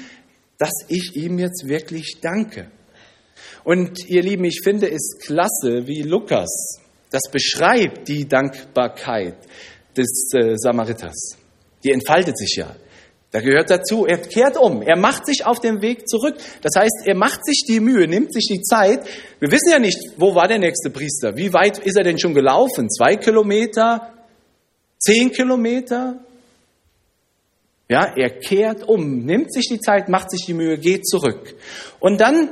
dass 0.58 0.74
ich 0.90 1.16
ihm 1.16 1.40
jetzt 1.40 1.70
wirklich 1.70 2.18
danke. 2.22 2.70
Und 3.64 4.10
ihr 4.10 4.24
Lieben, 4.24 4.44
ich 4.44 4.60
finde 4.62 4.92
es 4.92 5.18
klasse, 5.20 5.88
wie 5.88 6.02
Lukas 6.02 6.81
das 7.12 7.24
beschreibt 7.32 8.08
die 8.08 8.28
Dankbarkeit 8.28 9.36
des 9.96 10.32
äh, 10.34 10.56
Samariters. 10.56 11.38
Die 11.84 11.92
entfaltet 11.92 12.38
sich 12.38 12.56
ja. 12.56 12.76
Da 13.32 13.40
gehört 13.40 13.70
dazu, 13.70 14.06
er 14.06 14.18
kehrt 14.18 14.58
um, 14.58 14.82
er 14.82 14.98
macht 14.98 15.26
sich 15.26 15.46
auf 15.46 15.60
den 15.60 15.82
Weg 15.82 16.08
zurück. 16.08 16.36
Das 16.62 16.74
heißt, 16.76 17.04
er 17.06 17.16
macht 17.16 17.46
sich 17.46 17.64
die 17.66 17.80
Mühe, 17.80 18.08
nimmt 18.08 18.34
sich 18.34 18.46
die 18.50 18.62
Zeit. 18.62 19.06
Wir 19.40 19.52
wissen 19.52 19.72
ja 19.72 19.80
nicht, 19.80 19.98
wo 20.18 20.36
war 20.36 20.50
der 20.50 20.60
nächste 20.60 20.90
Priester? 20.90 21.38
Wie 21.38 21.54
weit 21.54 21.80
ist 21.80 21.96
er 21.96 22.04
denn 22.04 22.20
schon 22.20 22.34
gelaufen? 22.34 22.90
Zwei 22.90 23.16
Kilometer? 23.16 24.14
Zehn 25.00 25.32
Kilometer? 25.32 26.20
Ja, 27.90 28.14
er 28.16 28.30
kehrt 28.40 28.88
um, 28.88 29.26
nimmt 29.26 29.54
sich 29.54 29.68
die 29.70 29.80
Zeit, 29.80 30.10
macht 30.10 30.32
sich 30.32 30.46
die 30.46 30.54
Mühe, 30.54 30.78
geht 30.78 31.06
zurück. 31.06 31.56
Und 32.00 32.20
dann, 32.20 32.50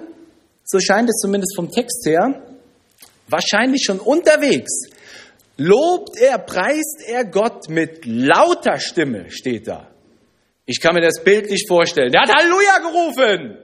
so 0.64 0.80
scheint 0.80 1.10
es 1.10 1.18
zumindest 1.22 1.56
vom 1.56 1.70
Text 1.70 2.06
her, 2.06 2.42
wahrscheinlich 3.30 3.84
schon 3.86 4.00
unterwegs, 4.00 4.72
lobt 5.58 6.18
er, 6.18 6.38
preist 6.40 7.04
er 7.06 7.26
Gott 7.26 7.70
mit 7.70 8.06
lauter 8.06 8.80
Stimme, 8.80 9.30
steht 9.30 9.68
da. 9.68 9.90
Ich 10.66 10.80
kann 10.80 10.94
mir 10.94 11.02
das 11.02 11.24
bildlich 11.24 11.66
vorstellen. 11.68 12.12
Der 12.12 12.22
hat 12.22 12.34
Halleluja 12.34 12.78
gerufen. 12.78 13.58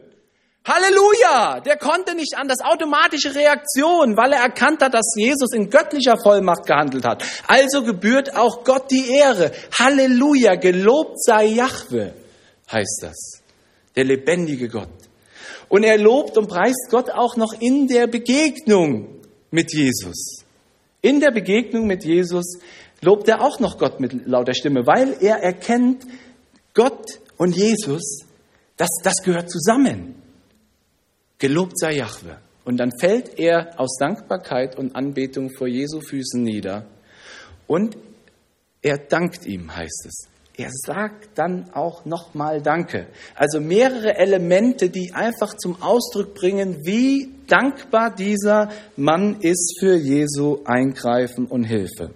Halleluja! 0.68 1.60
Der 1.60 1.78
konnte 1.78 2.16
nicht 2.16 2.36
an 2.36 2.48
das 2.48 2.62
automatische 2.62 3.36
Reaktion, 3.36 4.18
weil 4.18 4.34
er 4.34 4.42
erkannt 4.42 4.82
hat, 4.82 4.96
dass 4.96 5.14
Jesus 5.16 5.54
in 5.54 5.70
göttlicher 5.70 6.18
Vollmacht 6.18 6.66
gehandelt 6.66 7.06
hat. 7.06 7.24
Also 7.48 7.84
gebührt 7.84 8.36
auch 8.36 8.64
Gott 8.64 8.90
die 8.90 9.12
Ehre. 9.12 9.52
Halleluja! 9.78 10.56
Gelobt 10.56 11.22
sei 11.22 11.46
Jahwe, 11.46 12.14
heißt 12.72 13.00
das. 13.04 13.44
Der 13.96 14.06
lebendige 14.06 14.68
Gott. 14.68 14.90
Und 15.70 15.84
er 15.84 16.00
lobt 16.00 16.36
und 16.36 16.48
preist 16.48 16.88
Gott 16.90 17.12
auch 17.12 17.36
noch 17.38 17.54
in 17.60 17.88
der 17.88 18.08
Begegnung 18.08 19.15
mit 19.56 19.74
Jesus. 19.74 20.46
In 21.02 21.20
der 21.20 21.32
Begegnung 21.32 21.88
mit 21.88 22.04
Jesus 22.04 22.60
lobt 23.02 23.28
er 23.28 23.42
auch 23.42 23.60
noch 23.60 23.80
Gott 23.80 24.00
mit 24.00 24.28
lauter 24.28 24.54
Stimme, 24.54 24.86
weil 24.86 25.18
er 25.22 25.38
erkennt, 25.38 26.06
Gott 26.74 27.20
und 27.38 27.56
Jesus, 27.56 28.26
das, 28.78 28.90
das 29.04 29.24
gehört 29.24 29.50
zusammen. 29.50 30.16
Gelobt 31.40 31.80
sei 31.80 31.96
Jahwe. 31.96 32.38
Und 32.66 32.78
dann 32.78 32.92
fällt 33.00 33.40
er 33.40 33.80
aus 33.80 33.98
Dankbarkeit 34.00 34.78
und 34.78 34.96
Anbetung 34.96 35.52
vor 35.56 35.68
Jesu 35.68 36.02
Füßen 36.02 36.42
nieder 36.42 36.88
und 37.68 37.98
er 38.82 38.98
dankt 38.98 39.46
ihm, 39.46 39.76
heißt 39.76 40.06
es. 40.08 40.28
Er 40.58 40.70
sagt 40.72 41.38
dann 41.38 41.70
auch 41.74 42.06
nochmal 42.06 42.62
Danke. 42.62 43.08
Also 43.36 43.60
mehrere 43.60 44.16
Elemente, 44.16 44.90
die 44.90 45.12
einfach 45.14 45.56
zum 45.56 45.82
Ausdruck 45.82 46.34
bringen, 46.34 46.86
wie 46.86 47.34
dankbar 47.48 48.16
dieser 48.16 48.72
Mann 48.96 49.42
ist 49.42 49.78
für 49.80 49.96
Jesu 49.96 50.60
Eingreifen 50.64 51.48
und 51.48 51.66
Hilfe. 51.66 52.14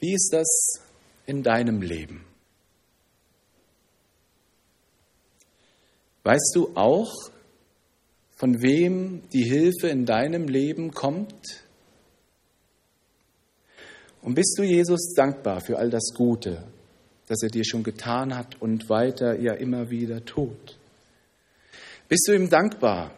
Wie 0.00 0.14
ist 0.14 0.30
das 0.32 0.80
in 1.26 1.42
deinem 1.42 1.82
Leben? 1.82 2.24
Weißt 6.24 6.52
du 6.54 6.72
auch, 6.74 7.12
von 8.34 8.62
wem 8.62 9.28
die 9.32 9.44
Hilfe 9.44 9.88
in 9.88 10.06
deinem 10.06 10.48
Leben 10.48 10.92
kommt? 10.92 11.64
Und 14.22 14.34
bist 14.34 14.58
du 14.58 14.62
Jesus 14.62 15.14
dankbar 15.14 15.60
für 15.60 15.78
all 15.78 15.90
das 15.90 16.12
Gute, 16.14 16.62
das 17.26 17.42
er 17.42 17.48
dir 17.48 17.64
schon 17.64 17.82
getan 17.82 18.36
hat 18.36 18.60
und 18.60 18.88
weiter 18.90 19.38
ja 19.38 19.54
immer 19.54 19.90
wieder 19.90 20.24
tut? 20.24 20.78
Bist 22.08 22.26
du 22.28 22.34
ihm 22.34 22.50
dankbar, 22.50 23.14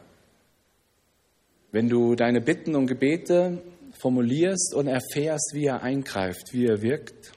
wenn 1.72 1.88
du 1.88 2.14
deine 2.14 2.40
Bitten 2.40 2.76
und 2.76 2.86
Gebete 2.86 3.62
formulierst 3.98 4.74
und 4.74 4.86
erfährst, 4.86 5.52
wie 5.54 5.66
er 5.66 5.82
eingreift, 5.82 6.52
wie 6.52 6.66
er 6.66 6.82
wirkt? 6.82 7.32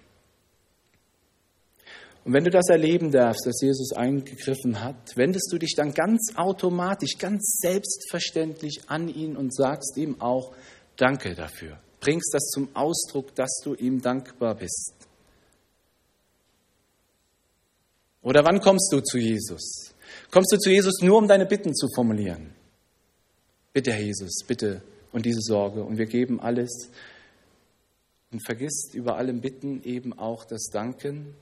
Und 2.23 2.34
wenn 2.34 2.43
du 2.43 2.49
das 2.49 2.69
erleben 2.69 3.12
darfst, 3.12 3.45
dass 3.45 3.62
Jesus 3.62 3.93
eingegriffen 3.93 4.84
hat, 4.84 5.15
wendest 5.15 5.51
du 5.51 5.58
dich 5.60 5.75
dann 5.75 5.93
ganz 5.93 6.34
automatisch, 6.36 7.17
ganz 7.19 7.60
selbstverständlich 7.62 8.82
an 8.88 9.08
ihn 9.08 9.36
und 9.36 9.56
sagst 9.56 9.95
ihm 9.97 10.19
auch 10.21 10.54
Danke 10.97 11.36
dafür 11.36 11.78
bringst 12.05 12.35
das 12.35 12.49
zum 12.49 12.69
Ausdruck, 12.75 13.33
dass 13.33 13.61
du 13.63 13.73
ihm 13.73 13.99
dankbar 13.99 14.53
bist. 14.53 14.93
Oder 18.21 18.45
wann 18.45 18.59
kommst 18.61 18.93
du 18.93 19.01
zu 19.01 19.17
Jesus? 19.17 19.95
Kommst 20.29 20.51
du 20.51 20.57
zu 20.59 20.69
Jesus 20.69 21.01
nur, 21.01 21.17
um 21.17 21.27
deine 21.27 21.47
Bitten 21.47 21.73
zu 21.73 21.87
formulieren? 21.95 22.53
Bitte, 23.73 23.91
Herr 23.91 24.03
Jesus, 24.03 24.43
bitte 24.47 24.83
und 25.13 25.25
diese 25.25 25.41
Sorge. 25.41 25.83
Und 25.83 25.97
wir 25.97 26.05
geben 26.05 26.39
alles 26.39 26.91
und 28.31 28.45
vergisst 28.45 28.93
über 28.93 29.15
allem 29.15 29.41
Bitten 29.41 29.81
eben 29.83 30.13
auch 30.13 30.45
das 30.45 30.69
Danken. 30.71 31.33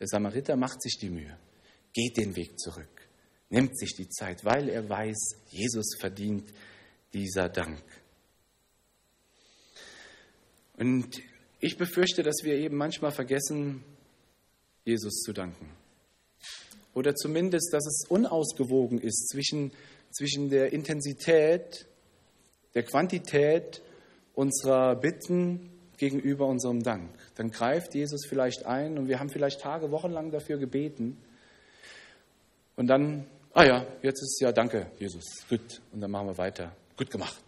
Der 0.00 0.08
Samariter 0.08 0.56
macht 0.56 0.82
sich 0.82 0.98
die 0.98 1.10
Mühe, 1.10 1.38
geht 1.92 2.16
den 2.16 2.34
Weg 2.34 2.58
zurück, 2.58 3.08
nimmt 3.50 3.78
sich 3.78 3.94
die 3.94 4.08
Zeit, 4.08 4.44
weil 4.44 4.68
er 4.68 4.88
weiß, 4.88 5.36
Jesus 5.50 5.94
verdient 6.00 6.52
dieser 7.14 7.48
Dank. 7.48 7.82
Und 10.76 11.22
ich 11.60 11.78
befürchte, 11.78 12.22
dass 12.22 12.42
wir 12.42 12.56
eben 12.56 12.76
manchmal 12.76 13.12
vergessen, 13.12 13.84
Jesus 14.84 15.22
zu 15.22 15.32
danken. 15.32 15.70
Oder 16.92 17.14
zumindest, 17.14 17.72
dass 17.72 17.86
es 17.86 18.04
unausgewogen 18.08 19.00
ist 19.00 19.28
zwischen, 19.28 19.72
zwischen 20.10 20.50
der 20.50 20.72
Intensität, 20.72 21.86
der 22.74 22.82
Quantität 22.82 23.82
unserer 24.34 24.96
Bitten 24.96 25.70
gegenüber 25.96 26.46
unserem 26.46 26.82
Dank. 26.82 27.10
Dann 27.36 27.50
greift 27.50 27.94
Jesus 27.94 28.26
vielleicht 28.28 28.66
ein 28.66 28.98
und 28.98 29.08
wir 29.08 29.20
haben 29.20 29.30
vielleicht 29.30 29.60
Tage, 29.60 29.90
Wochen 29.90 30.10
lang 30.10 30.30
dafür 30.30 30.58
gebeten. 30.58 31.16
Und 32.76 32.88
dann, 32.88 33.26
ah 33.52 33.64
ja, 33.64 33.86
jetzt 34.02 34.22
ist 34.22 34.40
ja, 34.40 34.52
danke, 34.52 34.90
Jesus, 34.98 35.24
gut, 35.48 35.80
und 35.92 36.00
dann 36.00 36.10
machen 36.10 36.28
wir 36.28 36.38
weiter. 36.38 36.76
Gut 36.96 37.10
gemacht. 37.10 37.42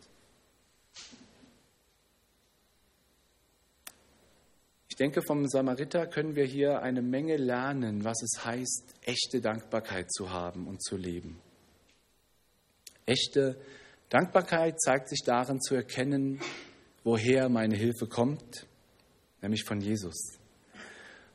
Ich 4.88 4.96
denke, 4.96 5.20
vom 5.22 5.46
Samariter 5.46 6.06
können 6.06 6.34
wir 6.34 6.46
hier 6.46 6.80
eine 6.80 7.02
Menge 7.02 7.36
lernen, 7.36 8.02
was 8.02 8.22
es 8.22 8.44
heißt, 8.44 8.94
echte 9.02 9.40
Dankbarkeit 9.40 10.10
zu 10.10 10.30
haben 10.30 10.66
und 10.66 10.82
zu 10.82 10.96
leben. 10.96 11.38
Echte 13.04 13.60
Dankbarkeit 14.08 14.80
zeigt 14.80 15.10
sich 15.10 15.20
darin 15.24 15.60
zu 15.60 15.74
erkennen, 15.74 16.40
woher 17.04 17.48
meine 17.48 17.76
Hilfe 17.76 18.06
kommt, 18.06 18.66
nämlich 19.42 19.64
von 19.64 19.80
Jesus. 19.80 20.38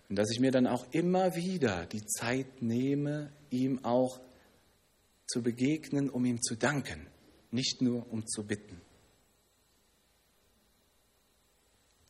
Und 0.09 0.17
dass 0.17 0.31
ich 0.31 0.39
mir 0.39 0.51
dann 0.51 0.67
auch 0.67 0.85
immer 0.91 1.35
wieder 1.35 1.85
die 1.85 2.03
Zeit 2.03 2.63
nehme, 2.63 3.31
ihm 3.51 3.85
auch 3.85 4.19
zu 5.27 5.43
begegnen, 5.43 6.09
um 6.09 6.25
ihm 6.25 6.41
zu 6.41 6.55
danken 6.55 7.10
nicht 7.51 7.81
nur 7.81 8.11
um 8.11 8.25
zu 8.25 8.45
bitten. 8.45 8.81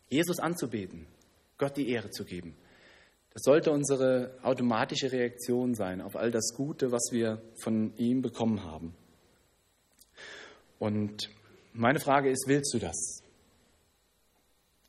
Jesus 0.08 0.39
anzubeten, 0.39 1.08
Gott 1.58 1.77
die 1.77 1.89
Ehre 1.89 2.10
zu 2.10 2.25
geben, 2.25 2.56
das 3.34 3.43
sollte 3.43 3.71
unsere 3.71 4.38
automatische 4.43 5.12
Reaktion 5.12 5.73
sein 5.73 6.01
auf 6.01 6.17
all 6.17 6.32
das 6.32 6.54
Gute, 6.54 6.91
was 6.91 7.10
wir 7.12 7.41
von 7.62 7.95
ihm 7.97 8.21
bekommen 8.21 8.63
haben. 8.63 8.93
Und 10.80 11.30
meine 11.71 12.01
Frage 12.01 12.30
ist, 12.30 12.45
willst 12.47 12.73
du 12.73 12.80
das? 12.80 13.23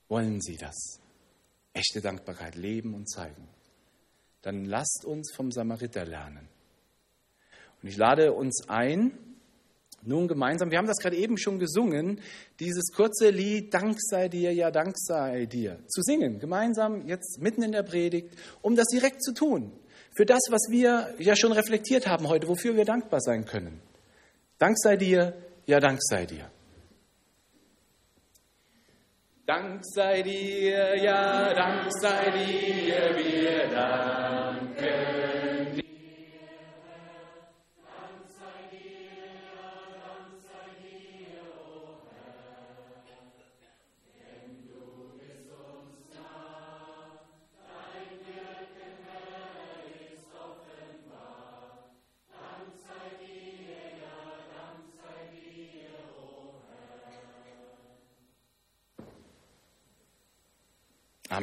Wollen 0.08 0.40
Sie 0.40 0.56
das? 0.56 1.00
Echte 1.72 2.00
Dankbarkeit 2.00 2.56
leben 2.56 2.94
und 2.94 3.08
zeigen. 3.08 3.48
Dann 4.42 4.64
lasst 4.64 5.04
uns 5.06 5.32
vom 5.34 5.52
Samariter 5.52 6.04
lernen. 6.04 6.48
Und 7.80 7.88
ich 7.88 7.96
lade 7.96 8.32
uns 8.32 8.68
ein, 8.68 9.16
Nun 10.04 10.26
gemeinsam, 10.26 10.72
wir 10.72 10.78
haben 10.78 10.88
das 10.88 10.98
gerade 10.98 11.16
eben 11.16 11.38
schon 11.38 11.60
gesungen, 11.60 12.20
dieses 12.58 12.92
kurze 12.92 13.30
Lied 13.30 13.72
Dank 13.72 13.96
sei 14.00 14.28
dir, 14.28 14.52
ja 14.52 14.72
Dank 14.72 14.94
sei 14.98 15.46
dir, 15.46 15.78
zu 15.86 16.02
singen, 16.02 16.40
gemeinsam 16.40 17.06
jetzt 17.06 17.40
mitten 17.40 17.62
in 17.62 17.70
der 17.70 17.84
Predigt, 17.84 18.36
um 18.62 18.74
das 18.74 18.86
direkt 18.88 19.22
zu 19.22 19.32
tun. 19.32 19.70
Für 20.10 20.26
das, 20.26 20.40
was 20.50 20.62
wir 20.70 21.14
ja 21.18 21.36
schon 21.36 21.52
reflektiert 21.52 22.08
haben 22.08 22.28
heute, 22.28 22.48
wofür 22.48 22.76
wir 22.76 22.84
dankbar 22.84 23.20
sein 23.20 23.44
können. 23.44 23.80
Dank 24.58 24.76
sei 24.78 24.96
dir, 24.96 25.34
ja 25.66 25.78
Dank 25.78 26.00
sei 26.02 26.26
dir. 26.26 26.50
Dank 29.46 29.82
sei 29.84 30.22
dir, 30.22 30.96
ja 30.96 31.54
Dank 31.54 31.92
sei 32.00 32.30
dir, 32.30 33.16
wir 33.16 33.68
danken. 33.68 35.41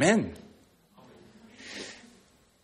Amen. 0.01 0.31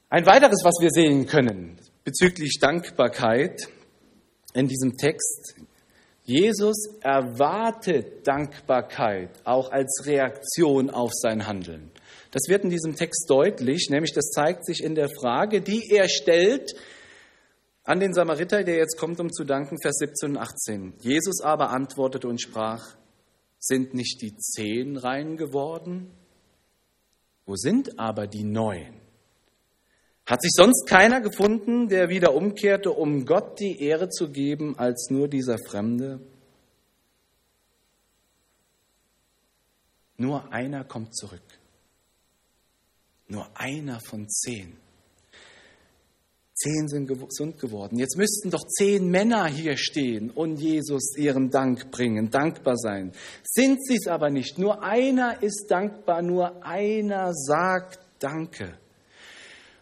Ein 0.09 0.25
weiteres, 0.25 0.61
was 0.63 0.75
wir 0.79 0.89
sehen 0.89 1.27
können 1.27 1.77
bezüglich 2.05 2.59
Dankbarkeit 2.61 3.67
in 4.53 4.69
diesem 4.69 4.95
Text, 4.95 5.55
Jesus 6.23 6.77
erwartet 7.01 8.25
Dankbarkeit 8.25 9.31
auch 9.43 9.69
als 9.69 10.03
Reaktion 10.05 10.89
auf 10.89 11.11
sein 11.13 11.45
Handeln. 11.45 11.91
Das 12.31 12.43
wird 12.47 12.63
in 12.63 12.69
diesem 12.69 12.95
Text 12.95 13.29
deutlich, 13.29 13.89
nämlich 13.89 14.13
das 14.13 14.29
zeigt 14.29 14.65
sich 14.65 14.81
in 14.81 14.95
der 14.95 15.09
Frage, 15.09 15.59
die 15.59 15.89
er 15.91 16.07
stellt 16.07 16.73
an 17.83 17.99
den 17.99 18.13
Samariter, 18.13 18.63
der 18.63 18.77
jetzt 18.77 18.97
kommt, 18.97 19.19
um 19.19 19.29
zu 19.29 19.43
danken, 19.43 19.77
Vers 19.81 19.97
17 19.97 20.29
und 20.29 20.37
18. 20.37 20.93
Jesus 21.01 21.41
aber 21.41 21.71
antwortete 21.71 22.29
und 22.29 22.39
sprach, 22.39 22.95
sind 23.59 23.93
nicht 23.93 24.21
die 24.21 24.37
zehn 24.37 24.95
rein 24.95 25.35
geworden? 25.35 26.13
Wo 27.45 27.55
sind 27.55 27.99
aber 27.99 28.27
die 28.27 28.43
Neuen? 28.43 29.01
Hat 30.25 30.41
sich 30.41 30.51
sonst 30.53 30.88
keiner 30.88 31.21
gefunden, 31.21 31.88
der 31.88 32.10
wieder 32.10 32.34
umkehrte, 32.34 32.91
um 32.91 33.25
Gott 33.25 33.60
die 33.60 33.79
Ehre 33.79 34.10
zu 34.10 34.31
geben, 34.31 34.77
als 34.79 35.10
nur 35.12 35.27
dieser 35.27 35.58
Fremde? 35.60 36.19
Nur 40.17 40.51
einer 40.51 40.84
kommt 40.84 41.15
zurück. 41.15 41.43
Nur 43.27 43.47
einer 43.53 43.99
von 43.99 44.27
zehn. 44.29 44.77
Zehn 46.57 46.87
sind 46.87 47.07
gesund 47.07 47.59
geworden. 47.59 47.99
Jetzt 47.99 48.17
müssten 48.17 48.49
doch 48.49 48.65
zehn 48.65 49.09
Männer 49.09 49.45
hier 49.47 49.75
stehen 49.75 50.29
und 50.29 50.55
Jesus 50.55 51.17
ihren 51.17 51.49
Dank 51.49 51.91
bringen, 51.91 52.29
dankbar 52.29 52.77
sein. 52.77 53.11
Sind 53.43 53.85
sie 53.85 53.97
es 53.97 54.07
aber 54.07 54.29
nicht. 54.29 54.57
Nur 54.57 54.81
einer 54.81 55.43
ist 55.43 55.65
dankbar, 55.69 56.21
nur 56.21 56.65
einer 56.65 57.33
sagt 57.33 57.99
Danke. 58.19 58.77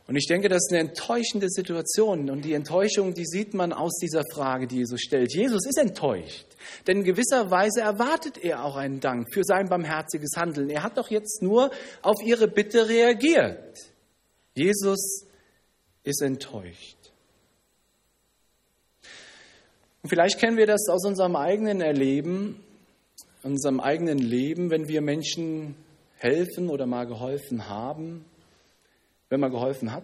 Und 0.07 0.17
ich 0.17 0.25
denke, 0.25 0.49
das 0.49 0.63
ist 0.65 0.71
eine 0.71 0.89
enttäuschende 0.89 1.47
Situation. 1.49 2.29
Und 2.31 2.43
die 2.43 2.53
Enttäuschung, 2.53 3.13
die 3.13 3.25
sieht 3.25 3.53
man 3.53 3.71
aus 3.71 3.99
dieser 4.01 4.23
Frage, 4.33 4.67
die 4.67 4.77
Jesus 4.77 4.99
stellt. 4.99 5.33
Jesus 5.33 5.65
ist 5.67 5.77
enttäuscht. 5.77 6.45
Denn 6.87 6.97
in 6.97 7.03
gewisser 7.03 7.51
Weise 7.51 7.81
erwartet 7.81 8.43
er 8.43 8.65
auch 8.65 8.75
einen 8.75 8.99
Dank 8.99 9.31
für 9.31 9.43
sein 9.43 9.69
barmherziges 9.69 10.31
Handeln. 10.35 10.69
Er 10.71 10.83
hat 10.83 10.97
doch 10.97 11.09
jetzt 11.09 11.41
nur 11.43 11.69
auf 12.01 12.17
ihre 12.25 12.47
Bitte 12.47 12.89
reagiert. 12.89 13.77
Jesus 14.55 15.25
ist 16.03 16.21
enttäuscht. 16.21 16.97
Und 20.01 20.09
vielleicht 20.09 20.37
kennen 20.39 20.57
wir 20.57 20.67
das 20.67 20.87
aus 20.89 21.05
unserem 21.05 21.35
eigenen 21.35 21.79
Erleben, 21.79 22.61
unserem 23.41 23.79
eigenen 23.79 24.17
Leben, 24.17 24.69
wenn 24.69 24.87
wir 24.87 25.01
Menschen 25.01 25.75
helfen 26.17 26.69
oder 26.69 26.85
mal 26.85 27.05
geholfen 27.05 27.69
haben. 27.69 28.25
Wenn 29.29 29.39
man 29.39 29.51
geholfen 29.51 29.91
hat, 29.91 30.03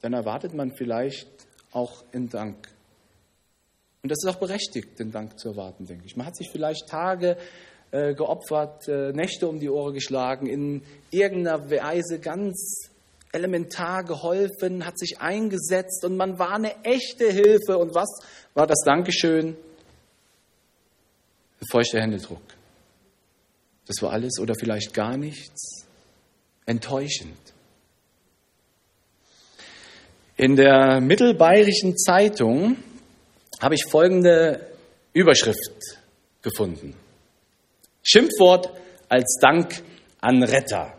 dann 0.00 0.12
erwartet 0.12 0.54
man 0.54 0.72
vielleicht 0.72 1.28
auch 1.72 2.04
in 2.12 2.28
Dank. 2.28 2.68
Und 4.02 4.10
das 4.10 4.18
ist 4.22 4.30
auch 4.30 4.40
berechtigt, 4.40 4.98
den 4.98 5.12
Dank 5.12 5.38
zu 5.38 5.50
erwarten, 5.50 5.86
denke 5.86 6.06
ich. 6.06 6.16
Man 6.16 6.26
hat 6.26 6.36
sich 6.36 6.50
vielleicht 6.50 6.88
Tage 6.88 7.36
äh, 7.92 8.14
geopfert, 8.14 8.88
äh, 8.88 9.12
Nächte 9.12 9.46
um 9.48 9.60
die 9.60 9.70
Ohren 9.70 9.94
geschlagen, 9.94 10.46
in 10.46 10.82
irgendeiner 11.10 11.70
Weise 11.70 12.18
ganz 12.18 12.90
elementar 13.32 14.04
geholfen, 14.04 14.86
hat 14.86 14.98
sich 14.98 15.20
eingesetzt 15.20 16.04
und 16.04 16.16
man 16.16 16.38
war 16.38 16.52
eine 16.52 16.84
echte 16.84 17.30
Hilfe. 17.30 17.78
Und 17.78 17.94
was 17.94 18.08
war 18.54 18.66
das 18.66 18.78
Dankeschön? 18.84 19.56
Ein 21.60 21.66
feuchter 21.70 22.00
Händedruck. 22.00 22.42
Das 23.86 24.02
war 24.02 24.12
alles 24.12 24.38
oder 24.38 24.54
vielleicht 24.54 24.94
gar 24.94 25.16
nichts. 25.16 25.86
Enttäuschend. 26.66 27.36
In 30.36 30.56
der 30.56 31.00
Mittelbayerischen 31.00 31.96
Zeitung 31.96 32.76
habe 33.60 33.74
ich 33.74 33.84
folgende 33.84 34.66
Überschrift 35.12 35.98
gefunden. 36.42 36.94
Schimpfwort 38.02 38.70
als 39.08 39.38
Dank 39.40 39.82
an 40.20 40.42
Retter. 40.42 40.94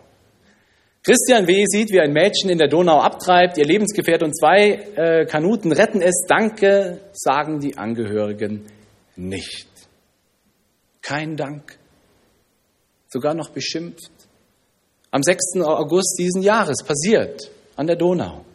Christian 1.03 1.47
W. 1.47 1.65
sieht, 1.67 1.91
wie 1.91 1.99
ein 1.99 2.13
Mädchen 2.13 2.49
in 2.49 2.57
der 2.57 2.69
Donau 2.69 3.01
abtreibt, 3.01 3.57
ihr 3.57 3.65
Lebensgefährt 3.65 4.23
und 4.23 4.37
zwei 4.37 4.79
äh, 4.95 5.25
Kanuten 5.25 5.73
retten 5.73 6.01
es. 6.01 6.23
Danke, 6.29 7.01
sagen 7.11 7.59
die 7.59 7.77
Angehörigen 7.77 8.65
nicht. 9.17 9.67
Kein 11.01 11.35
Dank. 11.35 11.77
Sogar 13.09 13.33
noch 13.33 13.49
beschimpft. 13.49 14.11
Am 15.11 15.21
6. 15.21 15.61
August 15.61 16.17
diesen 16.17 16.41
Jahres 16.41 16.77
passiert 16.85 17.51
an 17.75 17.87
der 17.87 17.97
Donau. 17.97 18.45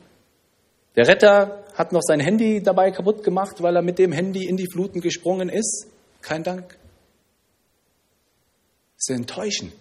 Der 0.96 1.06
Retter 1.06 1.64
hat 1.74 1.92
noch 1.92 2.02
sein 2.02 2.18
Handy 2.18 2.62
dabei 2.62 2.90
kaputt 2.90 3.22
gemacht, 3.22 3.62
weil 3.62 3.76
er 3.76 3.82
mit 3.82 3.98
dem 3.98 4.10
Handy 4.10 4.48
in 4.48 4.56
die 4.56 4.66
Fluten 4.72 5.02
gesprungen 5.02 5.50
ist. 5.50 5.86
Kein 6.22 6.42
Dank. 6.42 6.78
Sehr 8.96 9.16
enttäuschend. 9.16 9.74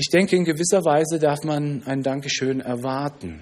Ich 0.00 0.10
denke, 0.10 0.36
in 0.36 0.44
gewisser 0.44 0.84
Weise 0.84 1.18
darf 1.18 1.42
man 1.42 1.82
ein 1.84 2.04
Dankeschön 2.04 2.60
erwarten. 2.60 3.40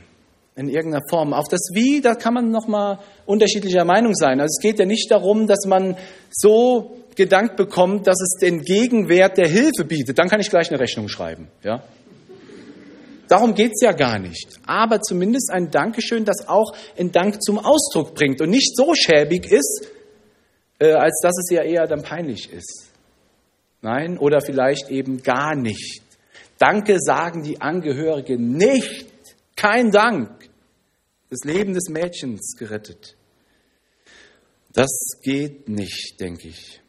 In 0.54 0.70
irgendeiner 0.70 1.04
Form. 1.10 1.34
Auf 1.34 1.48
das 1.50 1.60
Wie, 1.74 2.00
da 2.00 2.14
kann 2.14 2.32
man 2.32 2.50
nochmal 2.50 2.98
unterschiedlicher 3.26 3.84
Meinung 3.84 4.14
sein. 4.14 4.40
Also 4.40 4.56
es 4.56 4.62
geht 4.62 4.78
ja 4.78 4.86
nicht 4.86 5.10
darum, 5.10 5.46
dass 5.46 5.66
man 5.66 5.98
so 6.30 6.96
gedankt 7.14 7.56
bekommt, 7.56 8.06
dass 8.06 8.16
es 8.22 8.40
den 8.40 8.62
Gegenwert 8.62 9.36
der 9.36 9.48
Hilfe 9.48 9.84
bietet. 9.84 10.18
Dann 10.18 10.30
kann 10.30 10.40
ich 10.40 10.48
gleich 10.48 10.70
eine 10.70 10.80
Rechnung 10.80 11.08
schreiben. 11.08 11.48
Ja? 11.62 11.82
Darum 13.28 13.54
geht 13.54 13.72
es 13.74 13.82
ja 13.82 13.92
gar 13.92 14.18
nicht. 14.18 14.48
Aber 14.64 15.02
zumindest 15.02 15.52
ein 15.52 15.70
Dankeschön, 15.70 16.24
das 16.24 16.48
auch 16.48 16.74
einen 16.98 17.12
Dank 17.12 17.42
zum 17.42 17.58
Ausdruck 17.58 18.14
bringt 18.14 18.40
und 18.40 18.48
nicht 18.48 18.74
so 18.74 18.94
schäbig 18.94 19.52
ist, 19.52 19.90
äh, 20.78 20.92
als 20.92 21.20
dass 21.22 21.36
es 21.36 21.50
ja 21.50 21.64
eher 21.64 21.86
dann 21.86 22.02
peinlich 22.02 22.50
ist. 22.50 22.88
Nein, 23.82 24.16
oder 24.16 24.40
vielleicht 24.40 24.88
eben 24.88 25.22
gar 25.22 25.54
nicht. 25.54 26.05
Danke 26.58 26.98
sagen 27.00 27.42
die 27.42 27.60
Angehörigen 27.60 28.52
nicht. 28.52 29.10
Kein 29.56 29.90
Dank. 29.90 30.48
Das 31.28 31.40
Leben 31.44 31.74
des 31.74 31.88
Mädchens 31.88 32.56
gerettet. 32.56 33.16
Das 34.72 34.90
geht 35.22 35.68
nicht, 35.68 36.20
denke 36.20 36.48
ich. 36.48 36.80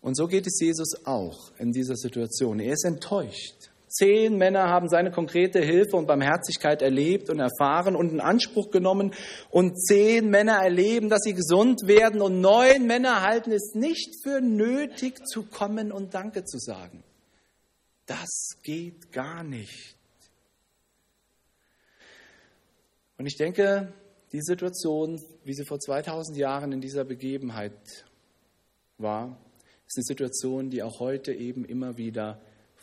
Und 0.00 0.16
so 0.16 0.26
geht 0.26 0.46
es 0.46 0.58
Jesus 0.60 1.04
auch 1.04 1.52
in 1.58 1.70
dieser 1.70 1.96
Situation. 1.96 2.58
Er 2.58 2.72
ist 2.72 2.84
enttäuscht. 2.84 3.61
Zehn 3.92 4.38
Männer 4.38 4.70
haben 4.70 4.88
seine 4.88 5.10
konkrete 5.10 5.60
Hilfe 5.60 5.98
und 5.98 6.06
Barmherzigkeit 6.06 6.80
erlebt 6.80 7.28
und 7.28 7.40
erfahren 7.40 7.94
und 7.94 8.10
in 8.10 8.20
Anspruch 8.20 8.70
genommen. 8.70 9.12
Und 9.50 9.78
zehn 9.78 10.30
Männer 10.30 10.54
erleben, 10.62 11.10
dass 11.10 11.20
sie 11.24 11.34
gesund 11.34 11.82
werden. 11.86 12.22
Und 12.22 12.40
neun 12.40 12.86
Männer 12.86 13.20
halten 13.20 13.52
es 13.52 13.74
nicht 13.74 14.14
für 14.22 14.40
nötig 14.40 15.26
zu 15.26 15.42
kommen 15.42 15.92
und 15.92 16.14
Danke 16.14 16.44
zu 16.44 16.58
sagen. 16.58 17.04
Das 18.06 18.56
geht 18.62 19.12
gar 19.12 19.44
nicht. 19.44 19.94
Und 23.18 23.26
ich 23.26 23.36
denke, 23.36 23.92
die 24.32 24.40
Situation, 24.40 25.22
wie 25.44 25.52
sie 25.52 25.66
vor 25.66 25.78
2000 25.78 26.38
Jahren 26.38 26.72
in 26.72 26.80
dieser 26.80 27.04
Begebenheit 27.04 28.06
war, 28.96 29.38
ist 29.86 29.98
eine 29.98 30.04
Situation, 30.04 30.70
die 30.70 30.82
auch 30.82 30.98
heute 30.98 31.34
eben 31.34 31.66
immer 31.66 31.98
wieder 31.98 32.40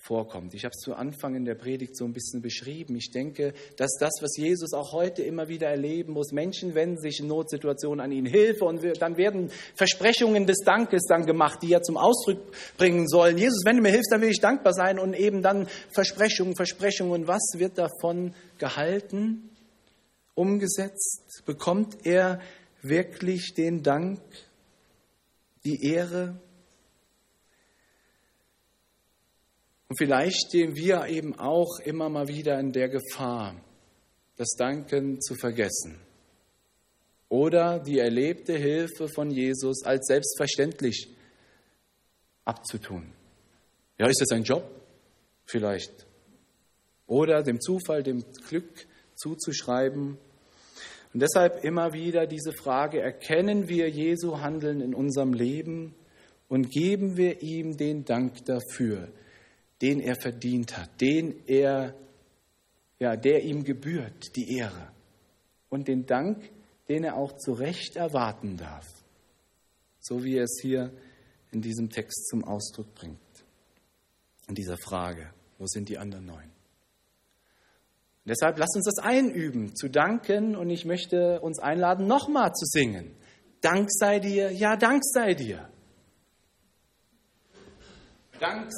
vorkommt. 0.09 0.55
Ich 0.55 0.65
habe 0.65 0.73
es 0.75 0.81
zu 0.81 0.95
Anfang 0.95 1.35
in 1.35 1.45
der 1.45 1.53
Predigt 1.53 1.95
so 1.95 2.03
ein 2.03 2.13
bisschen 2.13 2.41
beschrieben. 2.41 2.95
Ich 2.95 3.11
denke, 3.11 3.53
dass 3.77 3.91
das, 3.99 4.13
was 4.21 4.35
Jesus 4.37 4.73
auch 4.73 4.91
heute 4.91 5.21
immer 5.21 5.49
wieder 5.49 5.67
erleben 5.67 6.13
muss, 6.13 6.31
Menschen 6.31 6.73
wenden 6.73 6.97
sich 6.97 7.19
in 7.19 7.27
Notsituationen 7.27 8.03
an 8.03 8.11
ihn 8.11 8.25
Hilfe 8.25 8.65
und 8.65 8.81
dann 8.99 9.17
werden 9.17 9.51
Versprechungen 9.75 10.47
des 10.47 10.61
Dankes 10.65 11.03
dann 11.07 11.27
gemacht, 11.27 11.59
die 11.61 11.71
er 11.71 11.83
zum 11.83 11.95
Ausdruck 11.95 12.39
bringen 12.75 13.07
sollen. 13.07 13.37
Jesus, 13.37 13.61
wenn 13.65 13.75
du 13.75 13.83
mir 13.83 13.91
hilfst, 13.91 14.11
dann 14.11 14.21
will 14.21 14.31
ich 14.31 14.41
dankbar 14.41 14.73
sein 14.73 14.97
und 14.97 15.13
eben 15.13 15.43
dann 15.43 15.67
Versprechungen, 15.91 16.55
Versprechungen. 16.55 17.27
Was 17.27 17.43
wird 17.57 17.77
davon 17.77 18.33
gehalten, 18.57 19.51
umgesetzt? 20.33 21.43
Bekommt 21.45 22.03
er 22.03 22.39
wirklich 22.81 23.53
den 23.55 23.83
Dank, 23.83 24.19
die 25.63 25.85
Ehre? 25.85 26.39
Und 29.89 29.97
vielleicht 29.97 30.47
stehen 30.47 30.75
wir 30.75 31.07
eben 31.07 31.37
auch 31.37 31.79
immer 31.83 32.09
mal 32.09 32.27
wieder 32.27 32.59
in 32.59 32.71
der 32.71 32.89
Gefahr, 32.89 33.55
das 34.37 34.49
Danken 34.57 35.19
zu 35.19 35.35
vergessen 35.35 35.99
oder 37.29 37.79
die 37.79 37.99
erlebte 37.99 38.57
Hilfe 38.57 39.07
von 39.07 39.29
Jesus 39.29 39.83
als 39.83 40.07
selbstverständlich 40.07 41.07
abzutun. 42.43 43.13
Ja, 43.99 44.07
ist 44.07 44.21
das 44.21 44.31
ein 44.31 44.43
Job? 44.43 44.63
Vielleicht. 45.45 46.07
Oder 47.05 47.43
dem 47.43 47.61
Zufall, 47.61 48.03
dem 48.03 48.23
Glück 48.47 48.87
zuzuschreiben. 49.15 50.17
Und 51.13 51.19
deshalb 51.19 51.63
immer 51.63 51.93
wieder 51.93 52.25
diese 52.27 52.51
Frage, 52.51 53.01
erkennen 53.01 53.67
wir 53.67 53.89
Jesu 53.89 54.39
Handeln 54.39 54.81
in 54.81 54.93
unserem 54.93 55.33
Leben 55.33 55.95
und 56.47 56.71
geben 56.71 57.17
wir 57.17 57.41
ihm 57.41 57.77
den 57.77 58.05
Dank 58.05 58.45
dafür, 58.45 59.09
den 59.81 59.99
er 59.99 60.15
verdient 60.15 60.77
hat, 60.77 60.89
den 60.99 61.35
er, 61.47 61.95
ja, 62.99 63.15
der 63.15 63.43
ihm 63.43 63.63
gebührt, 63.63 64.35
die 64.35 64.57
Ehre 64.57 64.91
und 65.69 65.87
den 65.87 66.05
Dank, 66.05 66.49
den 66.89 67.03
er 67.03 67.15
auch 67.15 67.37
zu 67.37 67.53
Recht 67.53 67.95
erwarten 67.95 68.57
darf, 68.57 68.87
so 69.99 70.23
wie 70.23 70.35
er 70.35 70.43
es 70.43 70.59
hier 70.61 70.91
in 71.51 71.61
diesem 71.61 71.89
Text 71.89 72.27
zum 72.27 72.43
Ausdruck 72.43 72.93
bringt. 72.95 73.19
In 74.47 74.55
dieser 74.55 74.77
Frage, 74.77 75.31
wo 75.57 75.65
sind 75.67 75.89
die 75.89 75.97
anderen 75.97 76.25
neun? 76.25 76.51
deshalb 78.25 78.59
lasst 78.59 78.75
uns 78.75 78.85
das 78.85 79.03
einüben, 79.03 79.75
zu 79.75 79.89
danken 79.89 80.55
und 80.55 80.69
ich 80.69 80.85
möchte 80.85 81.41
uns 81.41 81.59
einladen, 81.59 82.05
nochmal 82.05 82.53
zu 82.53 82.65
singen. 82.65 83.15
Dank 83.61 83.87
sei 83.91 84.19
dir, 84.19 84.51
ja, 84.51 84.77
Dank 84.77 85.01
sei 85.03 85.33
dir. 85.33 85.67
Dank 88.39 88.71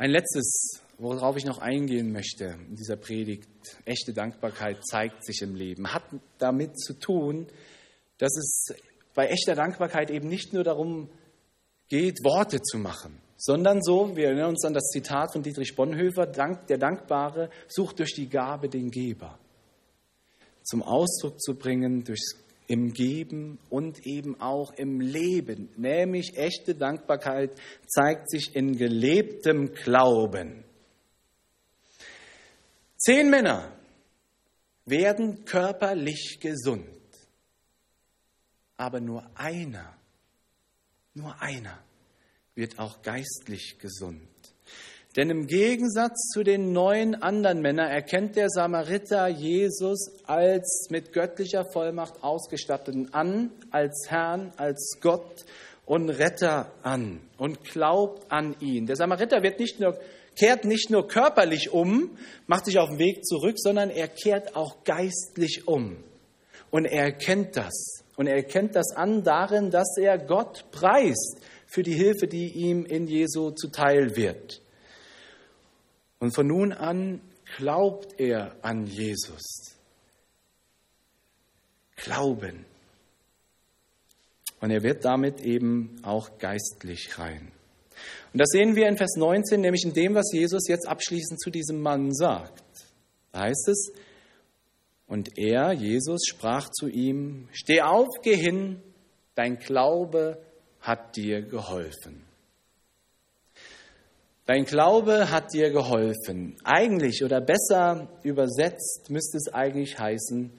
Ein 0.00 0.12
letztes, 0.12 0.80
worauf 0.96 1.36
ich 1.36 1.44
noch 1.44 1.58
eingehen 1.58 2.10
möchte 2.10 2.56
in 2.70 2.74
dieser 2.74 2.96
Predigt, 2.96 3.50
echte 3.84 4.14
Dankbarkeit 4.14 4.78
zeigt 4.82 5.26
sich 5.26 5.42
im 5.42 5.54
Leben, 5.54 5.92
hat 5.92 6.04
damit 6.38 6.80
zu 6.80 6.94
tun, 6.94 7.46
dass 8.16 8.34
es 8.34 8.74
bei 9.14 9.26
echter 9.26 9.54
Dankbarkeit 9.54 10.08
eben 10.08 10.26
nicht 10.26 10.54
nur 10.54 10.64
darum 10.64 11.10
geht, 11.90 12.24
Worte 12.24 12.62
zu 12.62 12.78
machen, 12.78 13.20
sondern 13.36 13.82
so, 13.82 14.16
wir 14.16 14.28
erinnern 14.28 14.48
uns 14.48 14.64
an 14.64 14.72
das 14.72 14.84
Zitat 14.84 15.34
von 15.34 15.42
Dietrich 15.42 15.76
Bonhoeffer, 15.76 16.24
der 16.24 16.78
Dankbare 16.78 17.50
sucht 17.68 17.98
durch 17.98 18.14
die 18.14 18.30
Gabe 18.30 18.70
den 18.70 18.90
Geber. 18.90 19.38
Zum 20.62 20.82
Ausdruck 20.82 21.38
zu 21.42 21.56
bringen, 21.56 22.04
durchs 22.04 22.36
im 22.70 22.92
Geben 22.92 23.58
und 23.68 24.06
eben 24.06 24.40
auch 24.40 24.72
im 24.74 25.00
Leben. 25.00 25.70
Nämlich 25.76 26.36
echte 26.36 26.76
Dankbarkeit 26.76 27.50
zeigt 27.88 28.30
sich 28.30 28.54
in 28.54 28.76
gelebtem 28.76 29.74
Glauben. 29.74 30.62
Zehn 32.96 33.28
Männer 33.28 33.76
werden 34.84 35.44
körperlich 35.44 36.38
gesund, 36.40 36.86
aber 38.76 39.00
nur 39.00 39.28
einer, 39.34 39.98
nur 41.14 41.42
einer 41.42 41.82
wird 42.54 42.78
auch 42.78 43.02
geistlich 43.02 43.78
gesund. 43.80 44.28
Denn 45.16 45.28
im 45.28 45.48
Gegensatz 45.48 46.28
zu 46.32 46.44
den 46.44 46.72
neun 46.72 47.16
anderen 47.16 47.60
Männern 47.60 47.90
erkennt 47.90 48.36
der 48.36 48.48
Samariter 48.48 49.26
Jesus 49.26 50.12
als 50.24 50.86
mit 50.88 51.12
göttlicher 51.12 51.64
Vollmacht 51.72 52.22
ausgestatteten 52.22 53.12
an, 53.12 53.50
als 53.72 54.06
Herrn, 54.08 54.52
als 54.56 54.98
Gott 55.00 55.44
und 55.84 56.10
Retter 56.10 56.70
an 56.84 57.20
und 57.38 57.64
glaubt 57.64 58.30
an 58.30 58.54
ihn. 58.60 58.86
Der 58.86 58.94
Samariter 58.94 59.42
wird 59.42 59.58
nicht 59.58 59.80
nur, 59.80 59.98
kehrt 60.38 60.64
nicht 60.64 60.90
nur 60.90 61.08
körperlich 61.08 61.72
um, 61.72 62.16
macht 62.46 62.66
sich 62.66 62.78
auf 62.78 62.90
den 62.90 63.00
Weg 63.00 63.24
zurück, 63.24 63.56
sondern 63.58 63.90
er 63.90 64.06
kehrt 64.06 64.54
auch 64.54 64.84
geistlich 64.84 65.66
um. 65.66 65.96
Und 66.70 66.84
er 66.84 67.06
erkennt 67.06 67.56
das. 67.56 68.04
Und 68.14 68.28
er 68.28 68.36
erkennt 68.36 68.76
das 68.76 68.92
an 68.94 69.24
darin, 69.24 69.72
dass 69.72 69.96
er 69.98 70.18
Gott 70.18 70.66
preist 70.70 71.40
für 71.66 71.82
die 71.82 71.94
Hilfe, 71.94 72.28
die 72.28 72.52
ihm 72.52 72.84
in 72.84 73.08
Jesu 73.08 73.50
zuteil 73.50 74.14
wird. 74.14 74.62
Und 76.20 76.34
von 76.34 76.46
nun 76.46 76.72
an 76.72 77.20
glaubt 77.56 78.20
er 78.20 78.54
an 78.62 78.86
Jesus. 78.86 79.74
Glauben. 81.96 82.64
Und 84.60 84.70
er 84.70 84.82
wird 84.82 85.04
damit 85.04 85.40
eben 85.40 85.96
auch 86.02 86.38
geistlich 86.38 87.18
rein. 87.18 87.50
Und 88.32 88.38
das 88.38 88.48
sehen 88.50 88.76
wir 88.76 88.86
in 88.88 88.96
Vers 88.96 89.16
19, 89.16 89.60
nämlich 89.60 89.84
in 89.84 89.94
dem, 89.94 90.14
was 90.14 90.32
Jesus 90.32 90.68
jetzt 90.68 90.86
abschließend 90.86 91.40
zu 91.40 91.50
diesem 91.50 91.80
Mann 91.80 92.14
sagt. 92.14 92.62
Da 93.32 93.40
heißt 93.40 93.68
es, 93.68 93.92
und 95.06 95.38
er, 95.38 95.72
Jesus, 95.72 96.20
sprach 96.28 96.70
zu 96.70 96.86
ihm, 96.88 97.48
Steh 97.50 97.80
auf, 97.80 98.08
geh 98.22 98.36
hin, 98.36 98.80
dein 99.34 99.58
Glaube 99.58 100.38
hat 100.80 101.16
dir 101.16 101.42
geholfen. 101.42 102.29
Dein 104.50 104.64
Glaube 104.64 105.30
hat 105.30 105.54
dir 105.54 105.70
geholfen. 105.70 106.56
Eigentlich 106.64 107.22
oder 107.22 107.40
besser 107.40 108.08
übersetzt 108.24 109.08
müsste 109.08 109.36
es 109.36 109.46
eigentlich 109.54 109.96
heißen, 109.96 110.50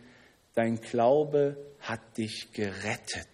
dein 0.54 0.80
Glaube 0.80 1.58
hat 1.82 2.00
dich 2.18 2.54
gerettet. 2.54 3.28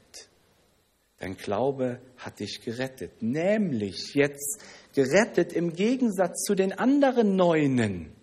Dein 1.19 1.37
Glaube 1.37 1.99
hat 2.17 2.39
dich 2.39 2.61
gerettet. 2.65 3.21
Nämlich 3.21 4.15
jetzt 4.15 4.63
gerettet 4.95 5.53
im 5.53 5.73
Gegensatz 5.73 6.41
zu 6.41 6.55
den 6.55 6.73
anderen 6.73 7.35
Neunen. 7.35 8.15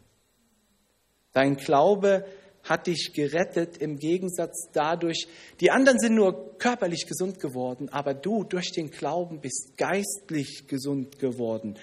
Dein 1.34 1.54
Glaube 1.54 2.24
hat 2.64 2.88
dich 2.88 3.12
gerettet 3.14 3.76
im 3.76 3.98
Gegensatz 3.98 4.70
dadurch, 4.72 5.28
die 5.60 5.70
anderen 5.70 6.00
sind 6.00 6.16
nur 6.16 6.58
körperlich 6.58 7.06
gesund 7.06 7.38
geworden, 7.38 7.90
aber 7.90 8.12
du 8.14 8.42
durch 8.42 8.72
den 8.72 8.90
Glauben 8.90 9.40
bist 9.40 9.76
geistlich 9.76 10.64
gesund 10.66 11.20
geworden 11.20 11.78